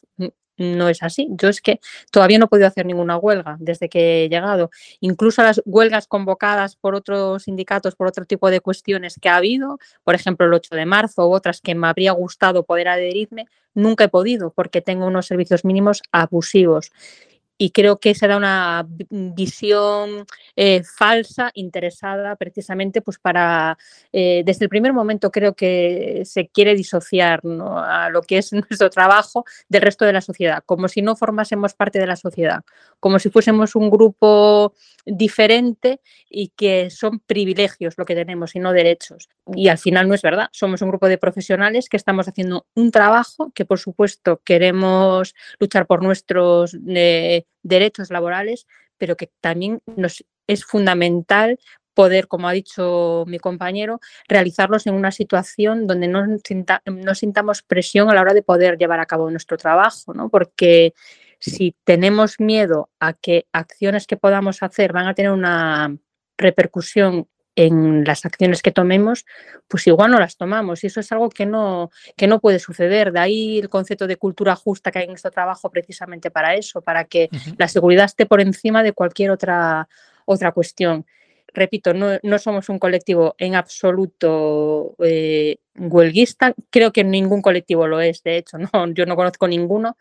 [0.56, 1.28] no es así.
[1.30, 4.70] Yo es que todavía no he podido hacer ninguna huelga desde que he llegado.
[5.00, 9.78] Incluso las huelgas convocadas por otros sindicatos, por otro tipo de cuestiones que ha habido,
[10.04, 14.04] por ejemplo el 8 de marzo u otras que me habría gustado poder adherirme, nunca
[14.04, 16.92] he podido porque tengo unos servicios mínimos abusivos.
[17.58, 23.78] Y creo que se da una visión eh, falsa, interesada precisamente pues para,
[24.12, 28.90] eh, desde el primer momento creo que se quiere disociar a lo que es nuestro
[28.90, 32.62] trabajo del resto de la sociedad, como si no formásemos parte de la sociedad,
[33.00, 34.74] como si fuésemos un grupo
[35.06, 39.28] diferente y que son privilegios lo que tenemos y no derechos.
[39.54, 42.90] Y al final no es verdad, somos un grupo de profesionales que estamos haciendo un
[42.90, 48.66] trabajo que por supuesto queremos luchar por nuestros eh, derechos laborales,
[48.98, 51.58] pero que también nos es fundamental
[51.94, 58.10] poder, como ha dicho mi compañero, realizarlos en una situación donde no, no, sintamos presión
[58.10, 60.28] a la hora de poder llevar a cabo nuestro trabajo, ¿no?
[60.28, 60.92] Porque
[61.40, 65.96] si tenemos miedo a que acciones que podamos hacer van a tener una
[66.36, 69.24] repercusión en las acciones que tomemos,
[69.66, 70.84] pues igual no las tomamos.
[70.84, 73.12] Y eso es algo que no, que no puede suceder.
[73.12, 76.82] De ahí el concepto de cultura justa que hay en nuestro trabajo precisamente para eso,
[76.82, 79.88] para que la seguridad esté por encima de cualquier otra,
[80.26, 81.06] otra cuestión.
[81.54, 86.54] Repito, no, no somos un colectivo en absoluto eh, huelguista.
[86.68, 88.58] Creo que ningún colectivo lo es, de hecho.
[88.72, 89.96] No, yo no conozco ninguno.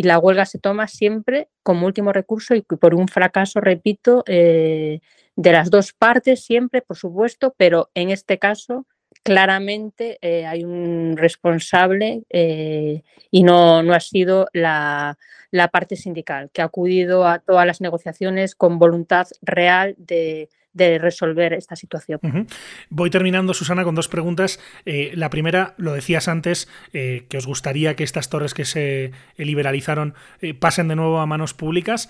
[0.00, 5.00] Y la huelga se toma siempre como último recurso y por un fracaso, repito, eh,
[5.36, 8.86] de las dos partes siempre, por supuesto, pero en este caso
[9.22, 15.18] claramente eh, hay un responsable eh, y no, no ha sido la,
[15.50, 20.98] la, parte sindical, que ha acudido a todas las negociaciones con voluntad real de, de
[20.98, 22.20] resolver esta situación.
[22.88, 24.60] Voy terminando, Susana, con dos preguntas.
[24.84, 30.14] Eh, la primera, lo decías antes, que os gustaría que estas torres que se liberalizaron
[30.58, 32.08] pasen de nuevo a manos públicas.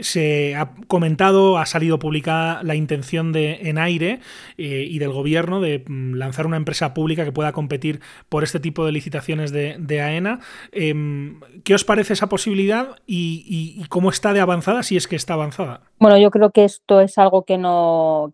[0.00, 4.20] Se ha comentado, ha salido publicada la intención de Enaire
[4.58, 8.60] eh, y del gobierno de mm, lanzar una empresa pública que pueda competir por este
[8.60, 10.40] tipo de licitaciones de, AENA.
[10.72, 15.34] Em, ¿Qué os parece esa posibilidad y, cómo está de avanzada, si es que está
[15.34, 15.82] avanzada?
[15.98, 18.32] Bueno, yo creo que esto es algo que no,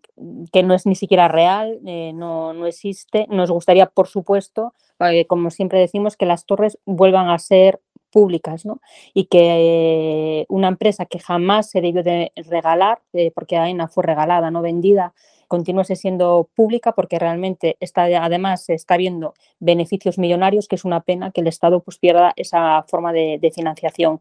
[0.52, 3.26] que no es ni siquiera real, eh, no, no existe.
[3.28, 8.64] Nos gustaría, por supuesto, eh, como siempre decimos, que las torres vuelvan a ser públicas,
[8.64, 8.80] ¿no?
[9.14, 14.50] Y que una empresa que jamás se debió de regalar, eh, porque AENA fue regalada,
[14.50, 15.14] no vendida,
[15.48, 21.30] continúe siendo pública porque realmente está, además está viendo beneficios millonarios, que es una pena
[21.32, 24.20] que el Estado pues, pierda esa forma de, financiación.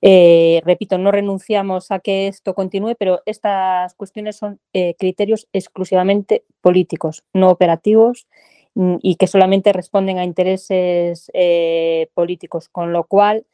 [0.00, 6.44] Eh, repito, no renunciamos a que esto continúe, pero estas cuestiones son eh, criterios exclusivamente
[6.60, 8.26] políticos, no operativos
[8.74, 13.46] y que solamente responden a intereses eh, políticos, con lo cual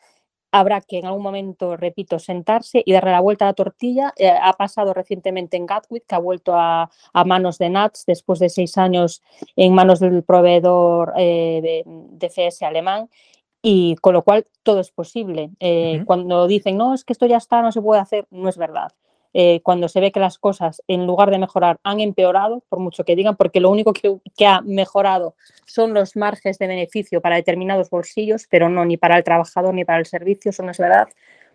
[0.50, 4.14] habrá que en algún momento, repito, sentarse y darle la vuelta a la tortilla.
[4.16, 6.90] Eh, ha pasado recientemente en Gatwick, que ha vuelto a,
[7.26, 9.22] manos de NATS después de seis años
[9.56, 13.10] en manos del proveedor eh, de, FS alemán.
[13.60, 15.50] Y con lo cual todo es posible.
[16.06, 18.92] Cuando dicen, no, es que esto ya está, no se puede hacer, no es verdad.
[19.40, 23.04] Eh, cuando se ve que las cosas, en lugar de mejorar, han empeorado, por mucho
[23.04, 27.88] que digan, porque lo único que, ha mejorado son los márgenes de beneficio para determinados
[27.88, 31.06] bolsillos, pero no ni para el trabajador ni para el servicio, eso no es verdad,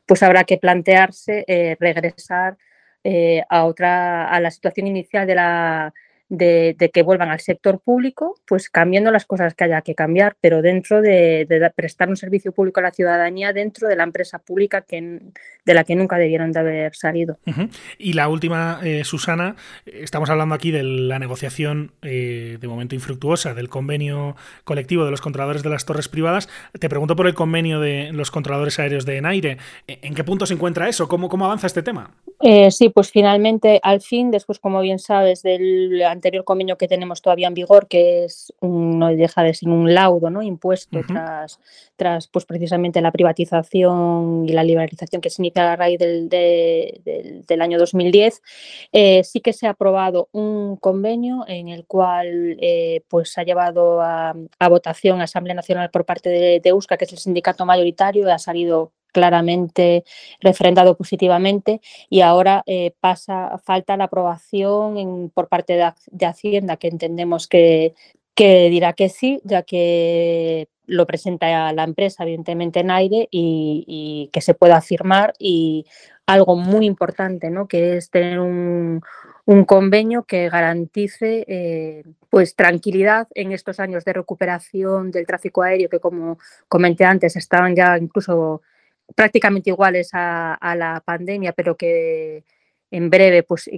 [0.06, 2.56] pues habrá que plantearse eh, regresar
[3.04, 5.94] eh, a otra, a la situación inicial de la,
[6.34, 10.62] de, que vuelvan al sector público, pues cambiando las cosas que haya que cambiar, pero
[10.62, 15.22] dentro de, prestar un servicio público a la ciudadanía dentro de la empresa pública que,
[15.66, 17.38] de la que nunca debieron de haber salido.
[17.98, 23.54] Y la última, eh, Susana, estamos hablando aquí de la negociación eh, de momento infructuosa
[23.54, 26.50] del convenio colectivo de los controladores de las torres privadas.
[26.80, 29.58] Te pregunto por el convenio de los controladores aéreos de Enaire.
[29.88, 31.08] ¿En qué punto se encuentra eso?
[31.08, 32.12] ¿Cómo, cómo avanza este tema?
[32.42, 37.22] Eh, sí, pues finalmente, al fin, después, como bien sabes, del anterior convenio que tenemos
[37.22, 40.42] todavía en vigor, que es no deja de ser un laudo ¿no?
[40.42, 41.60] impuesto tras,
[41.98, 47.62] tras pues precisamente la privatización y la liberalización que se inicia a raíz del, del,
[47.62, 48.42] año 2010,
[48.94, 54.02] eh, sí que se ha aprobado un convenio en el cual eh, pues ha llevado
[54.02, 54.34] a,
[54.70, 58.32] votación a Asamblea Nacional por parte de, de USCA, que es el sindicato mayoritario, y
[58.32, 60.04] ha salido claramente
[60.42, 65.74] refrendado positivamente y ahora eh, pasa, falta la aprobación por parte
[66.12, 67.94] de, Hacienda, que entendemos que,
[68.36, 74.42] que, dirá que sí, ya que lo presenta la empresa, evidentemente, en aire y, que
[74.42, 75.86] se pueda firmar y
[76.26, 77.68] algo muy importante, ¿no?
[77.68, 79.02] que es tener un,
[79.68, 86.00] convenio que garantice eh, pues tranquilidad en estos años de recuperación del tráfico aéreo que
[86.00, 86.38] como
[86.70, 88.62] comenté antes estaban ya incluso
[89.16, 92.44] prácticamente iguales a, la pandemia, pero que
[92.92, 93.70] en breve pues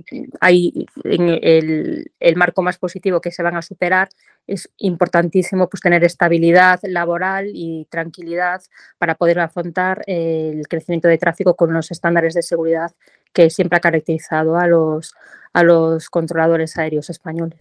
[0.41, 4.09] hay el, marco más positivo que se van a superar
[4.48, 8.62] es importantísimo pues, tener estabilidad laboral y tranquilidad
[8.98, 12.91] para poder afrontar el crecimiento de tráfico con los estándares de seguridad
[13.34, 15.14] que siempre ha caracterizado a los,
[15.56, 17.60] a los controladores aéreos españoles.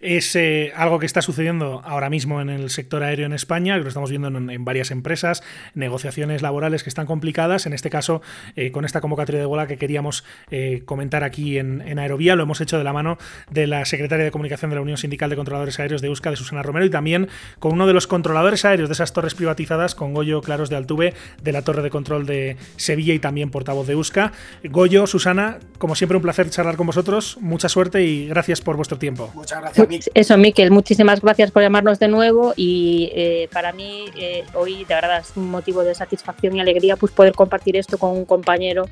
[0.00, 3.82] Es eh, algo que está sucediendo ahora mismo en el sector aéreo en España, que
[3.82, 5.42] lo estamos viendo en, varias empresas,
[5.74, 7.66] negociaciones laborales que están complicadas.
[7.66, 8.22] En este caso,
[8.56, 12.44] eh, con esta convocatoria de huelga que queríamos eh, comentar aquí en, en, Aerovía, lo
[12.44, 13.18] hemos hecho de la mano
[13.50, 16.36] de la secretaria de Comunicación de la Unión Sindical de Controladores Aéreos de Euska, de
[16.36, 17.28] Susana Romero, y también
[17.58, 21.14] con uno de los controladores aéreos de esas torres privatizadas, con Goyo Claros de Altuve,
[21.42, 24.32] de la Torre de Control de Sevilla y también portavoz de Euska.
[24.64, 28.98] Goyo, Susana, como siempre, un placer charlar con vosotros mucha suerte y gracias por vuestro
[28.98, 29.30] tiempo.
[29.34, 34.44] Muchas gracias, Eso, Miquel, muchísimas gracias por llamarnos de nuevo y eh, para mí eh,
[34.54, 38.10] hoy de verdad es un motivo de satisfacción y alegría pues poder compartir esto con
[38.10, 38.88] un compañero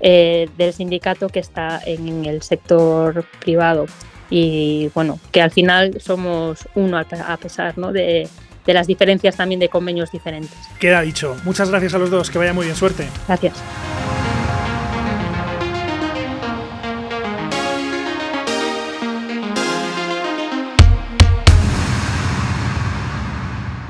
[0.00, 3.86] eh, del sindicato que está en el sector privado
[4.36, 7.92] y bueno, que al final somos uno a pesar ¿no?
[7.92, 8.28] de,
[8.66, 10.58] de las diferencias también de convenios diferentes.
[10.80, 11.36] Queda dicho.
[11.44, 13.06] Muchas gracias a los dos, que vaya muy bien, suerte.
[13.28, 13.54] Gracias.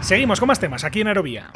[0.03, 1.51] Seguimos con más temas aquí en Aerovía.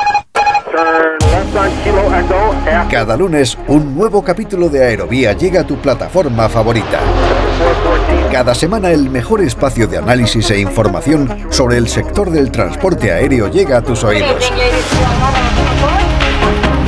[2.91, 7.01] Cada lunes, un nuevo capítulo de Aerovía llega a tu plataforma favorita.
[8.33, 13.49] Cada semana el mejor espacio de análisis e información sobre el sector del transporte aéreo
[13.49, 14.53] llega a tus oídos.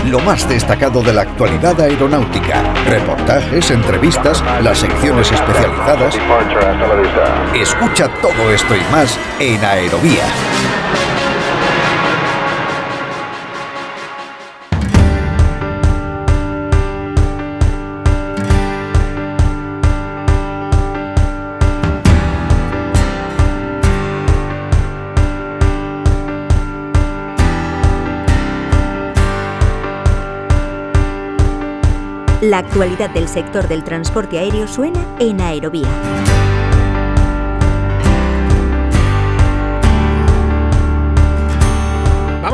[0.07, 6.15] Lo más destacado de la actualidad aeronáutica, reportajes, entrevistas, las secciones especializadas.
[7.55, 10.25] Escucha todo esto y más en Aerovía.
[32.51, 36.40] La actualidad del sector del transporte aéreo suena en Aerovía.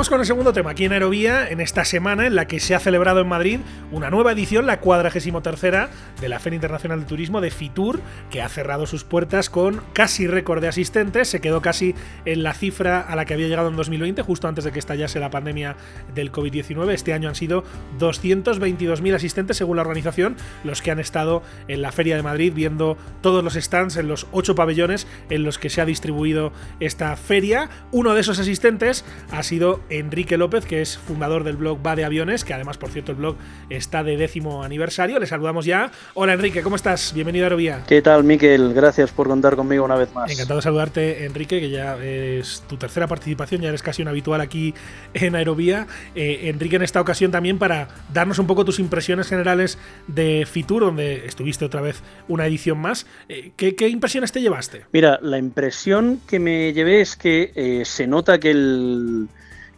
[0.09, 2.79] Con el segundo tema aquí en Aerovía, en esta semana en la que se ha
[2.79, 5.89] celebrado en Madrid una nueva edición, la 43
[6.21, 8.01] de la Feria Internacional de Turismo de Fitur,
[8.31, 11.95] que ha cerrado sus puertas con casi récord de asistentes, se quedó casi
[12.25, 15.19] en la cifra a la que había llegado en 2020, justo antes de que estallase
[15.19, 15.77] la pandemia
[16.15, 16.93] del COVID-19.
[16.93, 17.65] Este año han sido
[17.99, 22.97] 222.000 asistentes según la organización, los que han estado en la Feria de Madrid viendo
[23.23, 27.71] todos los stands en los ocho pabellones en los que se ha distribuido esta feria.
[27.91, 32.05] Uno de esos asistentes ha sido Enrique López, que es fundador del blog Va de
[32.05, 33.37] Aviones, que además, por cierto, el blog
[33.71, 35.19] está de décimo aniversario.
[35.19, 35.91] Le saludamos ya.
[36.15, 37.13] Hola Enrique, ¿cómo estás?
[37.15, 37.85] Bienvenido a Aerovía.
[37.87, 38.75] ¿Qué tal, Miquel?
[38.75, 40.31] Gracias por contar conmigo una vez más.
[40.31, 44.41] Encantado de saludarte, Enrique, que ya es tu tercera participación, ya eres casi un habitual
[44.41, 44.75] aquí
[45.15, 45.87] en Aerovía.
[46.15, 50.83] Eh, Enrique, en esta ocasión también para darnos un poco tus impresiones generales de Fitur,
[50.83, 53.07] donde estuviste otra vez una edición más.
[53.29, 54.85] Eh, ¿qué, impresiones te llevaste?
[54.93, 59.29] Mira, la impresión que me llevé es que eh, se nota que el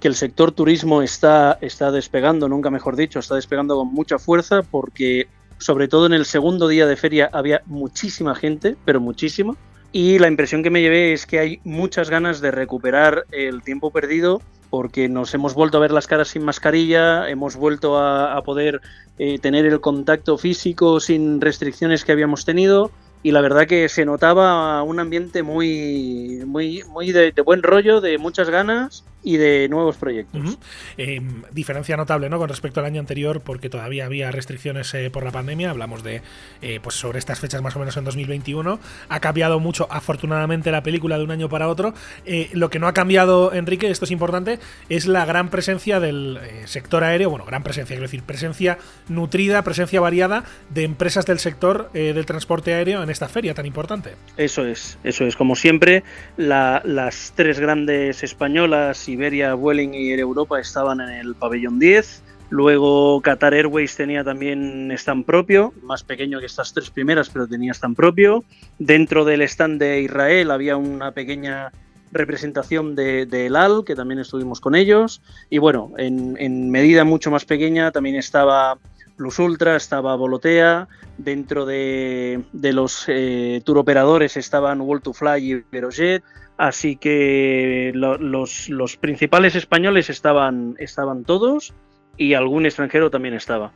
[0.01, 4.63] que el sector turismo está, está despegando, nunca mejor dicho, está despegando con mucha fuerza
[4.63, 5.29] porque
[5.59, 9.57] sobre todo en el segundo día de feria había muchísima gente, pero muchísima.
[9.91, 13.91] Y la impresión que me llevé es que hay muchas ganas de recuperar el tiempo
[13.91, 14.41] perdido
[14.71, 18.83] porque nos hemos vuelto a ver las caras sin mascarilla, hemos vuelto a, poder
[19.19, 22.91] eh, tener el contacto físico sin restricciones que habíamos tenido
[23.23, 28.19] y la verdad que se notaba un ambiente muy, muy, muy de, buen rollo, de
[28.19, 30.59] muchas ganas y de nuevos proyectos.
[30.97, 32.39] Em, diferencia notable ¿no?
[32.39, 36.23] con respecto al año anterior porque todavía había restricciones eh, por la pandemia, hablamos de
[36.63, 40.83] eh, pues sobre estas fechas más o menos en 2021, ha cambiado mucho afortunadamente la
[40.83, 41.93] película de un año para otro,
[42.25, 46.39] eh, lo que no ha cambiado Enrique, esto es importante, es la gran presencia del
[46.65, 48.79] sector aéreo, bueno, gran presencia, quiero decir, presencia
[49.11, 54.15] nutrida, presencia variada de empresas del sector del transporte aéreo en esta feria tan importante.
[54.39, 56.03] Eso es, eso es, como siempre,
[56.39, 62.23] las tres grandes españolas Iberia, Vueling y Air Europa estaban en el pabellón 10.
[62.51, 67.73] Luego Qatar Airways tenía también stand propio, más pequeño que estas tres primeras, pero tenía
[67.73, 68.45] stand propio.
[68.79, 71.73] Dentro del stand de Israel había una pequeña
[72.13, 75.21] representación de, El Al, que también estuvimos con ellos.
[75.51, 78.79] Y bueno, en, medida mucho más pequeña también estaba
[79.19, 80.89] Plus Ultra, estaba Volotea.
[81.19, 86.23] Dentro de, los eh, tour operadores estaban World to Fly y Verojet.
[86.57, 91.75] Así que los, principales españoles estaban, estaban todos
[92.17, 93.73] y algún extranjero también estaba.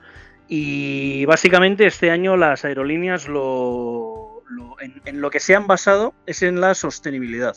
[0.49, 4.43] Y básicamente este año las aerolíneas lo,
[4.81, 7.57] en, lo que se han basado es en la sostenibilidad.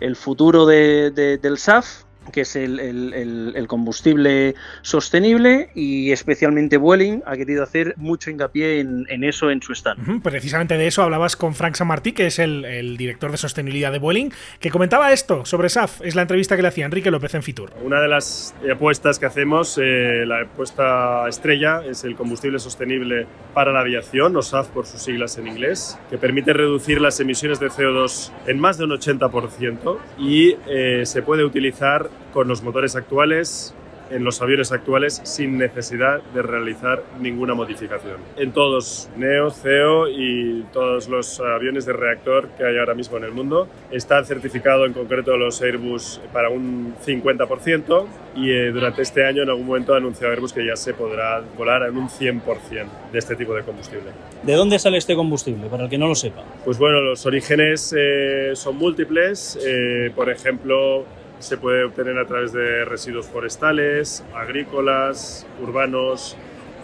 [0.00, 7.94] el futuro del SAF que es el, combustible sostenible y especialmente Vueling ha querido hacer
[7.96, 10.22] mucho hincapié en, eso en su stand.
[10.22, 14.30] precisamente de eso hablabas con Frank Samartí, que es el, director de sostenibilidad de Vueling,
[14.60, 16.00] que comentaba esto sobre SAF.
[16.02, 17.72] Es la entrevista que le hacía Enrique López en Fitur.
[17.82, 23.72] Una de las apuestas que hacemos, eh, la apuesta estrella, es el combustible sostenible para
[23.72, 27.68] la aviación, o SAF por sus siglas en inglés, que permite reducir las emisiones de
[27.68, 33.74] CO2 en más de un 80% y eh, se puede utilizar con los motores actuales
[34.10, 38.16] en los aviones actuales sin necesidad de realizar ninguna modificación.
[38.36, 43.24] En todos, Neo, CEO y todos los aviones de reactor que hay ahora mismo en
[43.24, 48.06] el mundo, está certificado en concreto los Airbus para un 50%
[48.36, 51.42] y eh, durante este año en algún momento ha anunciado Airbus que ya se podrá
[51.56, 52.42] volar en un 100%
[53.12, 54.10] de este tipo de combustible.
[54.42, 56.44] ¿De dónde sale este combustible, para el que no lo sepa?
[56.64, 59.58] Pues bueno, los orígenes eh, son múltiples.
[59.64, 61.04] Eh, por ejemplo,
[61.38, 66.36] se puede obtener a través de residuos forestales, agrícolas, urbanos,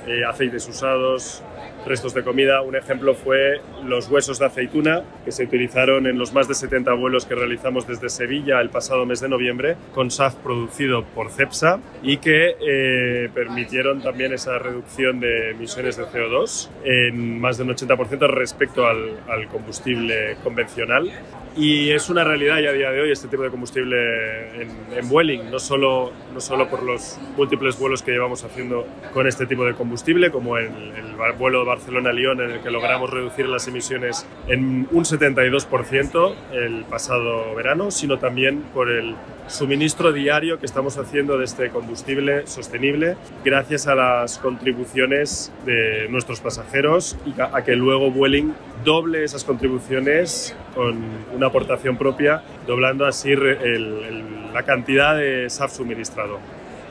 [0.07, 1.43] eh, aceites usados,
[1.87, 2.63] restos de comida.
[2.63, 6.93] Un ejemplo fue los huesos de aceituna que se utilizaron en los más de 70
[6.95, 11.81] vuelos que realizamos desde Sevilla el pasado mes de noviembre con SAF producido por CEPSA
[12.03, 17.71] y que eh, permitieron también esa reducción de emisiones de CO2 en más de un
[17.71, 21.13] 80% respecto al, al combustible convencional.
[21.55, 25.09] Y es una realidad ya a día de hoy este tipo de combustible en, en
[25.09, 29.67] Vueling, no solo, no solo por los múltiples vuelos que llevamos haciendo con este tipo
[29.67, 34.89] de combustible, como el, el vuelo Barcelona-Lyon en el que logramos reducir las emisiones en
[34.91, 39.15] un 72% el pasado verano, sino también por el
[39.47, 46.41] suministro diario que estamos haciendo de este combustible sostenible gracias a las contribuciones de nuestros
[46.41, 51.03] pasajeros y a que luego Vueling doble esas contribuciones con
[51.35, 56.39] una aportación propia, doblando así la cantidad de SAF suministrado.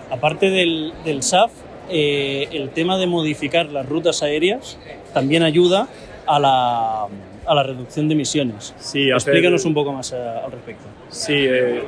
[0.10, 1.52] Aparte del, del SAF,
[1.90, 4.78] eh, el tema de modificar las rutas aéreas
[5.14, 5.88] también ayuda
[6.26, 7.04] a la,
[7.46, 8.74] a la reducción de emisiones.
[8.78, 10.86] Sí, Explícanos un poco más eh, al respecto.
[11.10, 11.84] Sí, eh,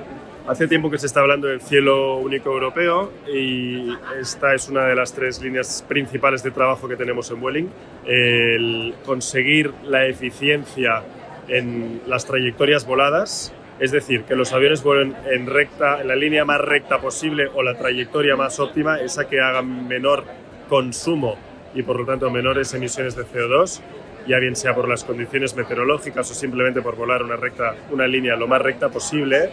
[0.48, 4.96] hace tiempo que se está hablando del cielo único europeo y esta es una de
[4.96, 7.70] las tres líneas principales de trabajo que tenemos en Vueling.
[8.06, 11.04] El conseguir la eficiencia
[11.48, 16.46] en las trayectorias voladas es decir, que los aviones vuelen en recta, en la línea
[16.46, 20.24] más recta posible o la trayectoria más óptima, esa que haga menor
[20.70, 21.38] consumo
[21.74, 23.82] y por lo tanto menores emisiones de CO2,
[24.28, 28.36] ya bien sea por las condiciones meteorológicas o simplemente por volar una recta, una línea
[28.36, 29.50] lo más recta posible.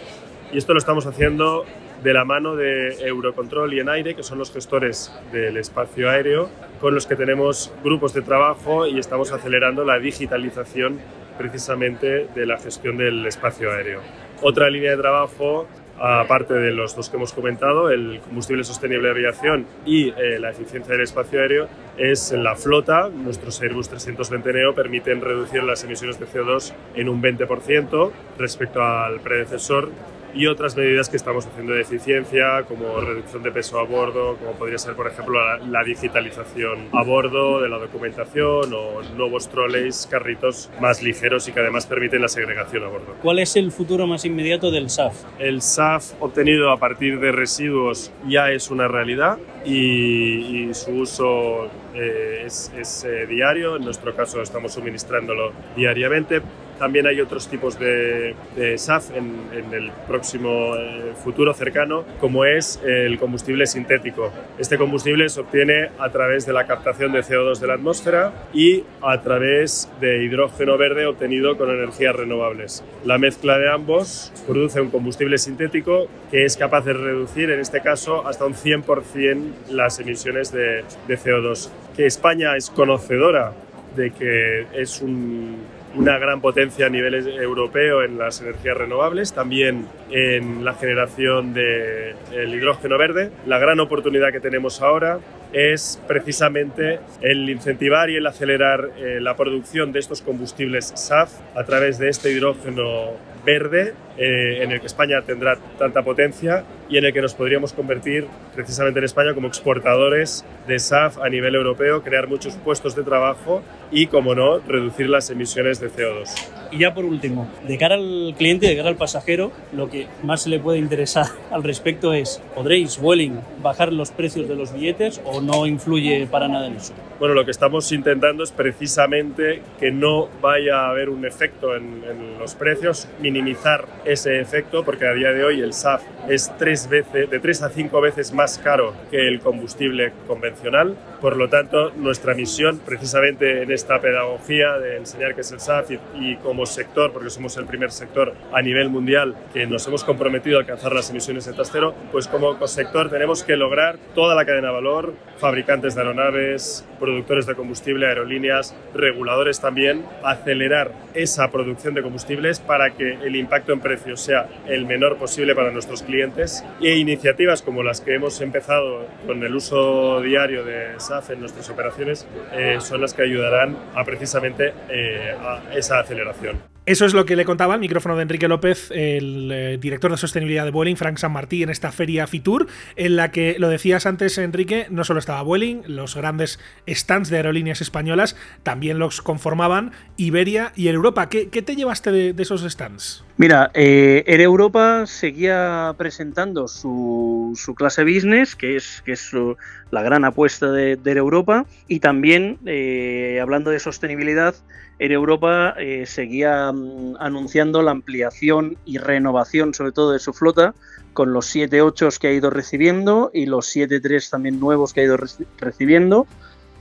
[0.52, 1.64] Y esto lo estamos haciendo
[2.02, 6.94] de la mano de Eurocontrol y Enaire, que son los gestores del espacio aéreo, con
[6.94, 11.00] los que tenemos grupos de trabajo y estamos acelerando la digitalización
[11.40, 14.02] precisamente de la gestión del espacio aéreo.
[14.42, 15.66] Otra línea de trabajo,
[15.98, 20.50] aparte de los dos que hemos comentado, el combustible sostenible de aviación y eh, la
[20.50, 21.66] eficiencia del espacio aéreo,
[21.96, 23.08] es la flota.
[23.08, 29.20] Nuestros Airbus 320 Neo permiten reducir las emisiones de CO2 en un 20% respecto al
[29.20, 29.88] predecesor
[30.34, 34.52] y otras medidas que estamos haciendo de eficiencia, como reducción de peso a bordo, como
[34.52, 40.70] podría ser, por ejemplo, la, digitalización a bordo de la documentación o nuevos trolleys, carritos
[40.80, 43.16] más ligeros y que además permiten la segregación a bordo.
[43.22, 45.24] ¿Cuál es el futuro más inmediato del SAF?
[45.38, 52.44] El SAF obtenido a partir de residuos ya es una realidad y, su uso eh,
[52.46, 53.76] es, eh, diario.
[53.76, 56.42] En nuestro caso estamos suministrándolo diariamente
[56.80, 58.34] también hay otros tipos de,
[58.78, 64.32] SAF en, el próximo eh, futuro cercano, como es el combustible sintético.
[64.58, 68.84] Este combustible se obtiene a través de la captación de CO2 de la atmósfera y
[69.02, 72.82] a través de hidrógeno verde obtenido con energías renovables.
[73.04, 77.82] La mezcla de ambos produce un combustible sintético que es capaz de reducir, en este
[77.82, 81.68] caso, hasta un 100% las emisiones de, de CO2.
[82.06, 83.52] España es conocedora
[83.96, 85.56] de que es un
[85.94, 92.54] una gran potencia a nivel europeo en las energías renovables, también en la generación del
[92.54, 93.30] hidrógeno verde.
[93.46, 95.18] La gran oportunidad que tenemos ahora
[95.52, 101.64] es precisamente el incentivar y el acelerar eh, la producción de estos combustibles SAF a
[101.64, 107.04] través de este hidrógeno verde eh, en el que España tendrá tanta potencia y en
[107.06, 112.02] el que nos podríamos convertir precisamente en España como exportadores de SAF a nivel europeo,
[112.02, 116.28] crear muchos puestos de trabajo y, como no, reducir las emisiones de CO2.
[116.72, 120.46] Y ya por último, de cara al cliente, de cara al pasajero, lo que más
[120.46, 125.40] le puede interesar al respecto es, ¿podréis, Welling, bajar los precios de los billetes o
[125.40, 126.94] no influye para nada en eso?
[127.18, 132.02] Bueno, lo que estamos intentando es precisamente que no vaya a haber un efecto en,
[132.08, 136.88] en los precios, minimizar ese efecto, porque a día de hoy el SAF es tres
[136.88, 140.96] veces, de tres a cinco veces más caro que el combustible convencional.
[141.20, 145.90] Por lo tanto, nuestra misión, precisamente en esta pedagogía de enseñar qué es el SAF
[145.90, 150.04] y, y como sector, porque somos el primer sector a nivel mundial que nos hemos
[150.04, 154.44] comprometido a alcanzar las emisiones de cero, pues como sector tenemos que lograr toda la
[154.44, 161.94] cadena de valor, fabricantes de aeronaves, productores de combustible, aerolíneas, reguladores también, acelerar esa producción
[161.94, 166.62] de combustibles para que el impacto en precios sea el menor posible para nuestros clientes
[166.82, 171.70] e iniciativas como las que hemos empezado con el uso diario de SAF en nuestras
[171.70, 176.49] operaciones eh, son las que ayudarán a precisamente eh, a esa aceleración.
[176.86, 180.16] Eso es lo que le contaba al micrófono de Enrique López, el eh, director de
[180.16, 184.06] sostenibilidad de Vueling, Frank San Martí, en esta feria Fitur, en la que, lo decías
[184.06, 188.34] antes, Enrique, no solo estaba Vueling, los grandes stands de aerolíneas españolas
[188.64, 191.28] también los conformaban Iberia y Air Europa.
[191.28, 193.24] ¿Qué, qué te llevaste de, de, esos stands?
[193.36, 199.56] Mira, eh, Air Europa seguía presentando su, su, clase business, que es, que es su,
[199.92, 204.56] la gran apuesta de, de Air Europa, y también, eh, hablando de sostenibilidad,
[205.00, 210.74] Air Europa eh, seguía um, anunciando la ampliación y renovación, sobre todo de su flota,
[211.14, 215.16] con los 7.8 que ha ido recibiendo y los 7.3 también nuevos que ha ido
[215.16, 216.26] re recibiendo.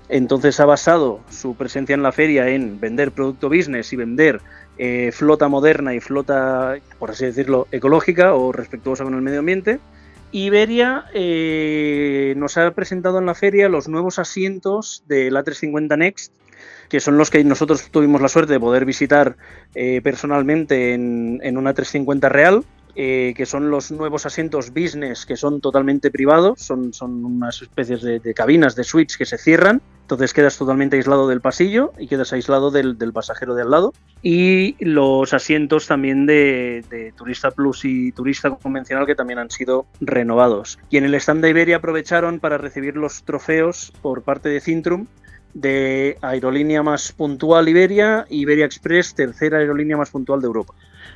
[0.10, 4.42] Entonces ha basado su presencia en la feria en vender producto business y vender
[4.78, 9.80] eh, flota moderna y flota, por así decirlo, ecológica o respetuosa con el medio ambiente.
[10.34, 16.34] Iberia eh, nos ha presentado en la feria los nuevos asientos del A350 Next
[16.90, 19.38] que son los que nosotros tuvimos la suerte de poder visitar
[19.76, 22.64] eh, personalmente en, una 350 real,
[22.96, 28.02] eh, que son los nuevos asientos business que son totalmente privados, son, son unas especies
[28.02, 32.34] de, cabinas, de suites que se cierran, entonces quedas totalmente aislado del pasillo y quedas
[32.34, 33.94] aislado del, del pasajero de al lado.
[34.24, 39.86] Y los asientos también de, de, Turista Plus y Turista Convencional que también han sido
[40.02, 40.80] renovados.
[40.90, 45.06] Y en el stand de Iberia aprovecharon para recibir los trofeos por parte de Cintrum
[45.54, 50.74] de aerolínea más puntual Iberia, Iberia Express, tercera aerolínea más puntual de Europa.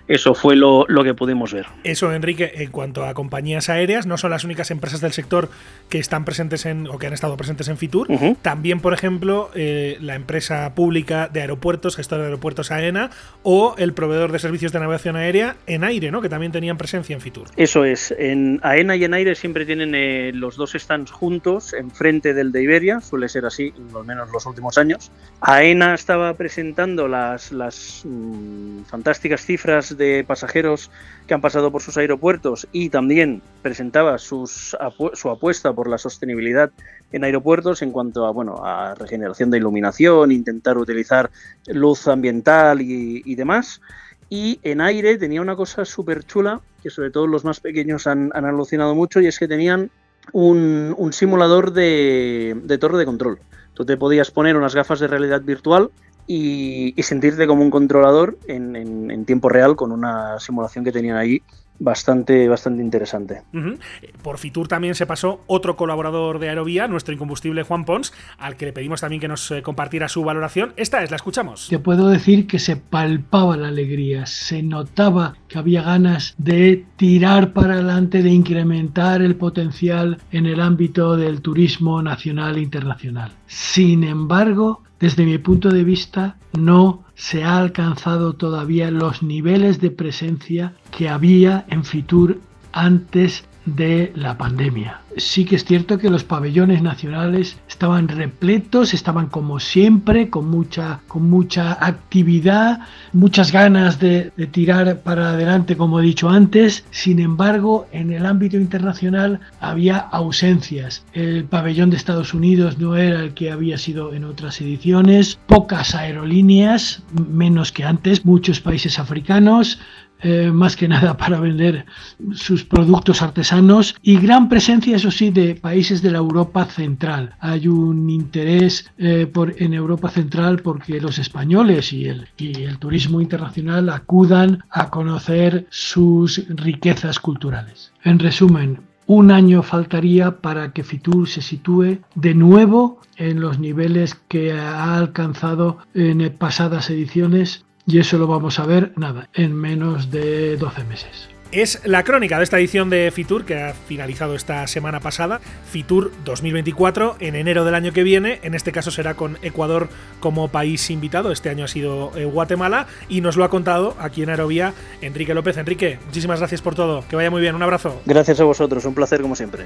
[0.08, 1.66] Eso fue lo, lo, que pudimos ver.
[1.84, 5.49] Eso, Enrique, en cuanto a compañías aéreas, no son las únicas empresas del sector
[5.89, 8.08] que están presentes en o que han estado presentes en Fitur.
[8.10, 8.38] Uh -huh.
[8.41, 13.12] También, por ejemplo, eh, la empresa pública de aeropuertos, gestor de aeropuertos AENA,
[13.43, 16.22] o el proveedor de servicios de navegación aérea en aire, ¿no?
[16.22, 17.47] Que también tenían presencia en Fitur.
[17.56, 18.14] Eso es.
[18.18, 22.64] En AENA y en aire siempre tienen eh, los dos stands juntos, enfrente del de
[22.64, 25.12] Iberia, suele ser así, al menos los últimos años.
[25.41, 30.91] AENA estaba presentando las, las mmm, fantásticas cifras de pasajeros
[31.28, 34.76] que han pasado por sus aeropuertos y también presentaba sus,
[35.14, 36.72] su apuesta por la sostenibilidad
[37.12, 41.30] en aeropuertos en cuanto a, bueno, a regeneración de iluminación, intentar utilizar
[41.68, 43.82] luz ambiental y, y demás.
[44.30, 48.32] Y en aire tenía una cosa súper chula, que sobre todo los más pequeños han,
[48.34, 49.91] han, alucinado mucho, y es que tenían
[50.32, 53.39] un, un simulador de, de torre de control.
[53.74, 55.91] Tú te podías poner unas gafas de realidad virtual
[56.28, 60.91] y, y sentirte como un controlador en, en, en, tiempo real con una simulación que
[60.91, 61.41] tenían ahí
[61.80, 63.41] bastante, bastante interesante.
[63.53, 63.80] Uh -huh.
[64.21, 68.65] Por Fitur también se pasó otro colaborador de Aerovía, nuestro incombustible Juan Pons, al que
[68.65, 70.74] le pedimos también que nos eh, compartiera su valoración.
[70.78, 71.67] Esta es, la escuchamos.
[71.69, 77.53] Te puedo decir que se palpaba la alegría, se notaba que había ganas de tirar
[77.53, 83.32] para adelante, de incrementar el potencial en el ámbito del turismo nacional e internacional.
[83.47, 89.91] Sin embargo, desde mi punto de vista, no se ha alcanzado todavía los niveles de
[89.91, 92.39] presencia que había en Fitur
[92.72, 95.01] antes de la pandemia.
[95.16, 101.01] Sí que es cierto que los pabellones nacionales estaban repletos, estaban como siempre, con mucha,
[101.07, 102.80] con mucha actividad,
[103.14, 106.84] muchas ganas de, de, tirar para adelante, como he dicho antes.
[106.89, 111.05] Sin embargo, en el ámbito internacional había ausencias.
[111.14, 115.93] El pabellón de Estados Unidos no era el que había sido en otras ediciones, pocas
[115.93, 119.80] aerolíneas, menos que antes, muchos países africanos,
[120.24, 121.86] eh, más que nada para vender
[122.34, 127.36] sus productos artesanos y gran presencia, eso sí, de países de la Europa central.
[127.39, 132.78] Hay un interés eh, por, en Europa central porque los españoles y el, y el
[132.80, 137.91] turismo internacional acudan a conocer sus riquezas culturales.
[138.03, 144.15] En resumen, un año faltaría para que Fitur se sitúe de nuevo en los niveles
[144.30, 150.12] que ha alcanzado en pasadas ediciones y eso lo vamos a ver, nada, en menos
[150.12, 151.30] de 12 meses.
[151.54, 155.40] Es la crónica de esta edición de Fitur que ha finalizado esta semana pasada.
[155.70, 158.40] Fitur 2024 en enero del año que viene.
[158.42, 159.88] En este caso será con Ecuador
[160.20, 161.32] como país invitado.
[161.32, 165.36] Este año ha sido eh, Guatemala y nos lo ha contado aquí en Aerovía Enrique
[165.36, 165.58] López.
[165.58, 167.06] Enrique, muchísimas gracias por todo.
[167.08, 167.54] Que vaya muy bien.
[167.54, 168.02] Un abrazo.
[168.08, 168.84] Gracias a vosotros.
[168.86, 169.66] Un placer como siempre.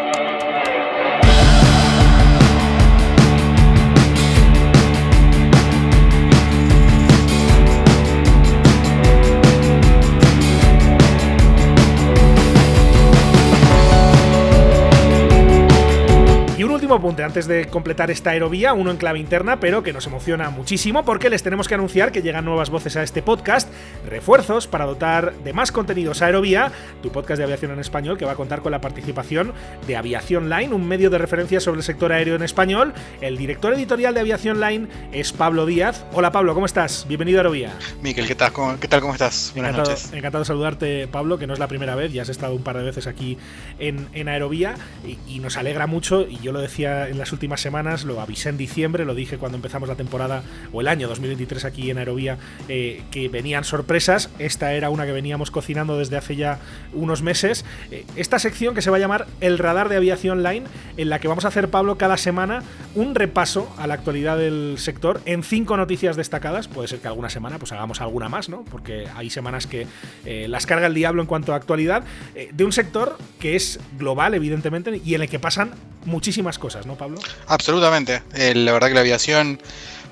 [16.95, 21.05] apunte antes de completar esta aerovía, uno en clave interna, pero que nos emociona muchísimo
[21.05, 23.69] porque les tenemos que anunciar que llegan nuevas voces a este podcast,
[24.07, 26.71] refuerzos para dotar de más contenidos a Aerovía,
[27.01, 29.53] tu podcast de aviación en español que va a contar con la participación
[29.87, 32.93] de Aviación Line, un medio de referencia sobre el sector aéreo en español.
[33.21, 36.05] El director editorial de Aviación Line es Pablo Díaz.
[36.13, 37.05] Hola Pablo, ¿cómo estás?
[37.07, 37.71] Bienvenido a Aerovía.
[38.01, 38.51] Miquel, ¿qué tal?
[38.51, 39.01] ¿Cómo, ¿Qué tal?
[39.01, 39.51] ¿Cómo estás?
[39.53, 40.13] Buenas encantado, noches.
[40.13, 42.77] Encantado de saludarte, Pablo, que no es la primera vez, ya has estado un par
[42.77, 43.37] de veces aquí
[43.79, 44.75] en, en Aerovía
[45.05, 48.49] y, y nos alegra mucho, y yo lo decía en las últimas semanas, lo avisé
[48.49, 52.37] en diciembre, lo dije cuando empezamos la temporada o el año 2023 aquí en Aerovía,
[52.67, 54.29] eh, que venían sorpresas.
[54.39, 56.59] Esta era una que veníamos cocinando desde hace ya
[56.93, 57.65] unos meses.
[57.91, 60.65] Eh, esta sección que se va a llamar El Radar de Aviación Line,
[60.97, 62.63] en la que vamos a hacer, Pablo, cada semana
[62.95, 66.67] un repaso a la actualidad del sector en cinco noticias destacadas.
[66.67, 68.63] Puede ser que alguna semana pues hagamos alguna más, ¿no?
[68.65, 69.87] Porque hay semanas que
[70.25, 72.03] eh, las carga el diablo en cuanto a actualidad
[72.51, 75.71] de un sector que es global, evidentemente, y en el que pasan
[76.05, 77.19] muchísimas cosas, ¿no, Pablo?
[77.47, 78.23] Absolutamente.
[78.33, 79.61] Eh, la verdad que la aviación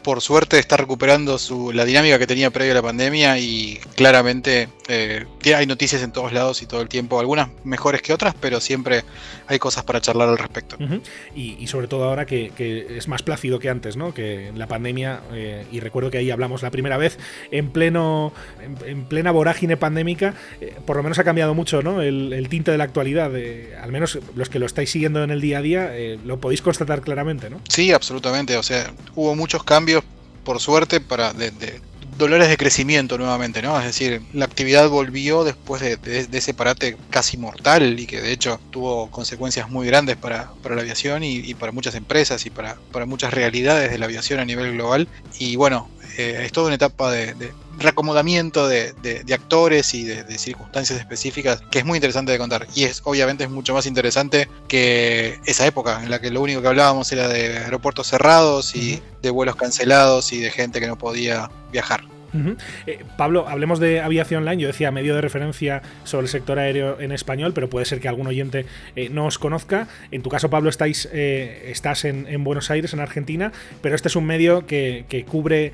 [0.03, 4.69] por suerte está recuperando su, la dinámica que tenía previo a la pandemia y claramente
[4.89, 5.25] eh,
[5.55, 9.03] hay noticias en todos lados y todo el tiempo, algunas mejores que otras, pero siempre
[9.47, 10.77] hay cosas para charlar al respecto.
[11.35, 12.51] y, sobre todo ahora que,
[12.89, 14.13] es más plácido que antes, ¿no?
[14.13, 17.17] Que la pandemia, eh, y recuerdo que ahí hablamos la primera vez,
[17.51, 18.33] en pleno
[18.85, 22.01] en, plena vorágine pandémica, eh, por lo menos ha cambiado mucho ¿no?
[22.01, 23.31] el, tinte de la actualidad.
[23.81, 25.91] al menos los que lo estáis siguiendo en el día a día,
[26.25, 27.61] lo podéis constatar claramente, ¿no?
[27.69, 28.57] Sí, absolutamente.
[28.57, 30.03] O sea, hubo muchos cambios
[30.43, 31.51] por suerte, para de,
[32.19, 33.79] dolores de crecimiento nuevamente, ¿no?
[33.79, 38.59] Es decir, la actividad volvió después de, ese parate casi mortal y que de hecho
[38.69, 43.33] tuvo consecuencias muy grandes para, la aviación y, para muchas empresas y para, para, muchas
[43.33, 45.07] realidades de la aviación a nivel global.
[45.39, 48.93] Y bueno, eh, es toda una etapa de, reacomodamiento de,
[49.33, 52.67] actores y de, circunstancias específicas que es muy interesante de contar.
[52.75, 56.61] Y es obviamente es mucho más interesante que esa época en la que lo único
[56.61, 60.97] que hablábamos era de aeropuertos cerrados y de vuelos cancelados y de gente que no
[60.97, 62.01] podía viajar.
[62.85, 64.63] Eh, Pablo, hablemos de aviación online.
[64.63, 68.07] Yo decía medio de referencia sobre el sector aéreo en español, pero puede ser que
[68.07, 68.65] algún oyente
[68.95, 69.87] eh, no os conozca.
[70.11, 73.51] En tu caso, Pablo, estáis, eh, estás en, Buenos Aires, en Argentina,
[73.81, 75.73] pero este es un medio que, cubre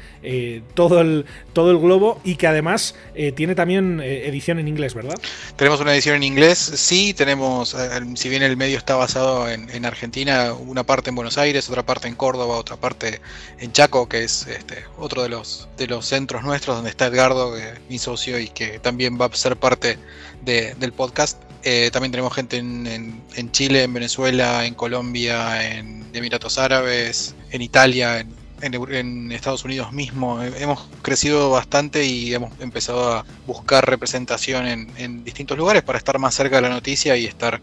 [0.74, 2.96] todo, el, todo el globo y que además
[3.36, 5.16] tiene también edición en inglés, ¿verdad?
[5.56, 7.76] Tenemos una edición en inglés, sí, tenemos,
[8.16, 12.08] si bien el medio está basado en, Argentina, una parte en Buenos Aires, otra parte
[12.08, 13.22] en Córdoba, otra parte
[13.60, 17.54] en Chaco, que es este, otro de los, de los centros nuestros, donde está Edgardo,
[17.90, 19.98] mi socio, y que también va a ser parte
[20.44, 21.42] del podcast.
[21.64, 28.20] Eh, también tenemos gente en, Chile, en Venezuela, en Colombia, en Emiratos Árabes, en Italia,
[28.62, 30.42] en, Estados Unidos mismo.
[30.42, 36.36] Hemos crecido bastante y hemos empezado a buscar representación en, distintos lugares para estar más
[36.36, 37.60] cerca de la noticia y estar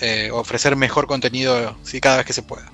[0.00, 2.70] eh, ofrecer mejor contenido si cada vez que se pueda.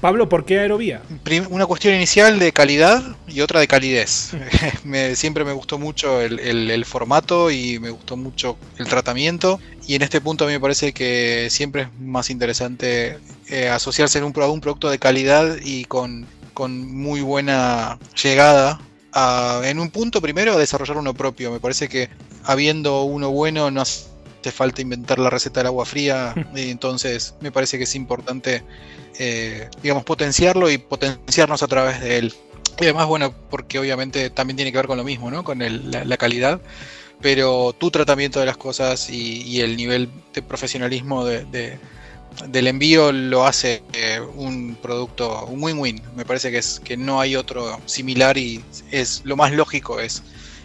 [0.00, 1.02] Pablo, ¿por qué Aerovía?
[1.50, 4.32] Una cuestión inicial de calidad y otra de calidez.
[5.14, 9.60] siempre me gustó mucho el, formato y me gustó mucho el tratamiento.
[9.86, 13.18] Y en este punto a mí me parece que siempre es más interesante
[13.48, 16.26] eh, asociarse en un, a un producto de calidad y con,
[16.56, 18.78] muy buena llegada
[19.64, 21.50] en un punto primero a desarrollar uno propio.
[21.50, 22.10] Me parece que
[22.44, 24.09] habiendo uno bueno no hace
[24.50, 26.34] falta inventar la receta del agua fría.
[26.54, 28.62] y entonces me parece que es importante
[29.18, 32.34] eh, digamos, potenciarlo y potenciarnos a través de él.
[32.80, 35.44] Y además, bueno, porque obviamente también tiene que ver con lo mismo, ¿no?
[35.44, 36.60] Con la, calidad,
[37.20, 41.78] pero tu tratamiento de las cosas y, el nivel de profesionalismo de,
[42.48, 46.00] del envío lo hace eh, un producto un win-win.
[46.16, 50.22] Me parece que, es, que no hay otro similar y es lo más lógico es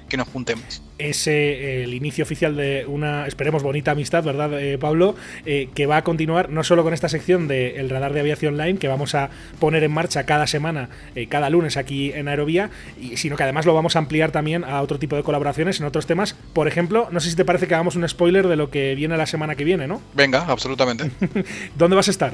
[0.07, 0.81] que nos juntemos.
[0.97, 5.15] Es eh, el inicio oficial de una, esperemos, bonita amistad, ¿verdad, eh, Pablo?
[5.45, 8.79] Eh, que va a continuar no solo con esta sección del radar de aviación online,
[8.79, 9.29] que vamos a
[9.59, 10.89] poner en marcha cada semana,
[11.29, 12.69] cada lunes aquí en Aerovía,
[12.99, 15.85] y, sino que además lo vamos a ampliar también a otro tipo de colaboraciones en
[15.85, 16.35] otros temas.
[16.53, 19.17] Por ejemplo, no sé si te parece que hagamos un spoiler de lo que viene
[19.17, 20.01] la semana que viene, ¿no?
[20.13, 21.11] Venga, absolutamente.
[21.75, 22.33] ¿Dónde vas a estar?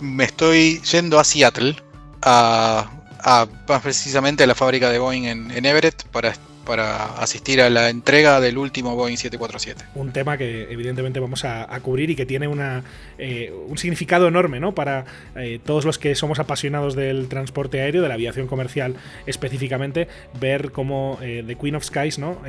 [0.00, 1.76] Me estoy yendo a Seattle,
[2.22, 6.34] a, a más precisamente a la fábrica de Boeing en, en Everett, para
[6.66, 9.84] para asistir a la entrega del último Boeing 747.
[9.94, 12.82] Un tema que evidentemente vamos a, cubrir y que tiene una,
[13.16, 14.74] eh, un significado enorme ¿no?
[14.74, 15.04] para
[15.36, 18.96] eh, todos los que somos apasionados del transporte aéreo, de la aviación comercial
[19.26, 20.08] específicamente,
[20.40, 22.42] ver cómo eh, The Queen of Skies ¿no?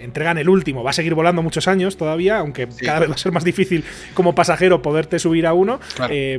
[0.00, 0.82] entregan el último.
[0.82, 3.84] Va a seguir volando muchos años todavía, aunque cada vez va a ser más difícil
[4.14, 5.78] como pasajero poderte subir a uno,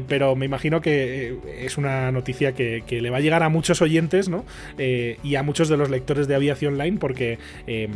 [0.08, 3.82] pero me imagino que es una noticia que, que, le va a llegar a muchos
[3.84, 4.44] oyentes ¿no?
[4.78, 7.92] y a muchos de los lectores de aviación porque, em,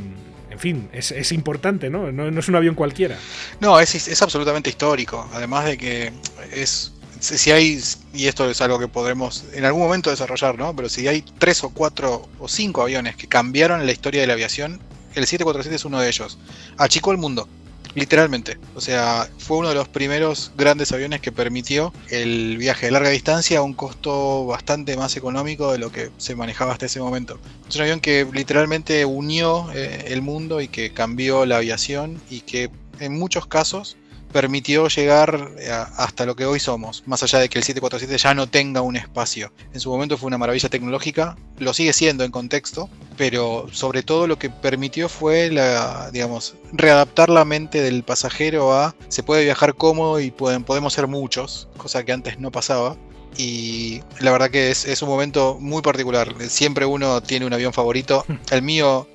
[0.49, 2.11] en fin, es, importante, ¿no?
[2.11, 2.39] ¿no?
[2.39, 3.17] es un avión cualquiera.
[3.61, 5.29] No, es, es absolutamente histórico.
[5.33, 6.11] Además de que
[6.53, 7.79] es si hay,
[8.13, 10.75] y esto es algo que podremos en algún momento desarrollar, ¿no?
[10.75, 14.33] Pero si hay tres o cuatro o cinco aviones que cambiaron la historia de la
[14.33, 14.81] aviación,
[15.13, 16.39] el 747 es uno de ellos.
[16.77, 17.47] Achicó el mundo.
[17.93, 18.57] Literalmente.
[18.75, 23.09] O sea, fue uno de los primeros grandes aviones que permitió el viaje de larga
[23.09, 27.39] distancia a un costo bastante más económico de lo que se manejaba hasta ese momento.
[27.69, 32.41] Es un avión que literalmente unió eh, el mundo y que cambió la aviación y
[32.41, 32.69] que
[32.99, 33.97] en muchos casos
[34.32, 38.34] permitió llegar eh, hasta lo que hoy somos, más allá de que el 747 ya
[38.34, 39.51] no tenga un espacio.
[39.73, 44.27] En su momento fue una maravilla tecnológica, lo sigue siendo en contexto, pero sobre todo
[44.27, 49.75] lo que permitió fue la, digamos, readaptar la mente del pasajero a se puede viajar
[49.75, 52.97] cómodo y pueden, podemos ser muchos, cosa que antes no pasaba.
[53.38, 56.36] Y la verdad que es, es un momento muy particular.
[56.49, 58.25] Siempre uno tiene un avión favorito.
[58.51, 59.07] El mío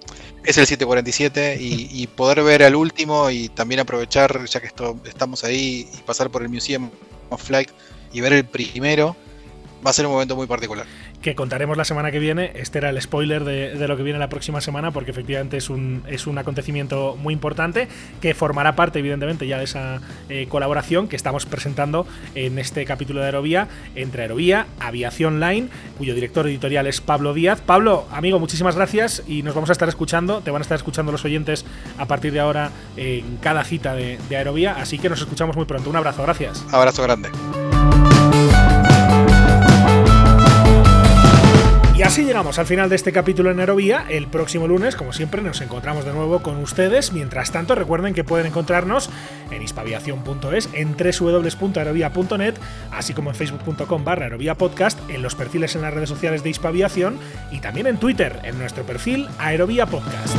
[0.46, 5.42] es el 747 y, poder ver al último y también aprovechar, ya que esto, estamos
[5.42, 6.88] ahí, y pasar por el Museum
[7.30, 7.70] of Flight
[8.12, 9.16] y ver el primero,
[9.84, 10.86] va a ser un momento muy particular
[11.22, 12.52] que contaremos la semana que viene.
[12.54, 16.02] Este era el spoiler de, lo que viene la próxima semana, porque efectivamente es un,
[16.06, 17.88] es un acontecimiento muy importante
[18.20, 23.20] que formará parte, evidentemente, ya de esa eh, colaboración que estamos presentando en este capítulo
[23.20, 27.60] de Aerovía entre Aerovía, Aviación Line, cuyo director editorial es Pablo Díaz.
[27.60, 30.40] Pablo, amigo, muchísimas gracias y nos vamos a estar escuchando.
[30.40, 31.64] Te van a estar escuchando los oyentes
[31.98, 35.64] a partir de ahora en cada cita de, de Aerovía, así que nos escuchamos muy
[35.64, 35.90] pronto.
[35.90, 36.64] Un abrazo, gracias.
[36.72, 37.30] Abrazo grande.
[41.96, 44.04] Y así llegamos al final de este capítulo en Aerovía.
[44.10, 47.14] El próximo lunes, como siempre, nos encontramos de nuevo con ustedes.
[47.14, 49.08] Mientras tanto, recuerden que pueden encontrarnos
[49.50, 52.54] en hispaviación.es, en www.aerovía.net,
[52.92, 54.28] así como en facebook.com barra
[54.58, 57.18] Podcast, en los perfiles en las redes sociales de Hispaviación
[57.50, 60.36] y también en Twitter, en nuestro perfil Aerovía Podcast.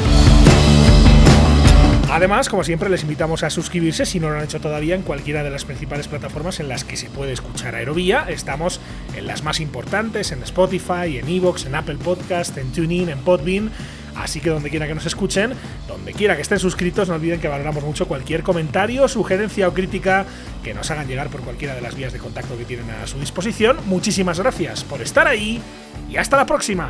[2.09, 5.43] Además, como siempre, les invitamos a suscribirse si no lo han hecho todavía en cualquiera
[5.43, 8.25] de las principales plataformas en las que se puede escuchar Aerovía.
[8.29, 8.79] Estamos
[9.15, 13.71] en las más importantes, en Spotify, en Evox, en Apple Podcast, en TuneIn, en Podbean.
[14.15, 15.53] Así que donde quiera que nos escuchen,
[15.87, 20.25] donde quiera que estén suscritos, no olviden que valoramos mucho cualquier comentario, sugerencia o crítica
[20.63, 23.19] que nos hagan llegar por cualquiera de las vías de contacto que tienen a su
[23.19, 23.77] disposición.
[23.85, 25.61] Muchísimas gracias por estar ahí
[26.09, 26.89] y hasta la próxima.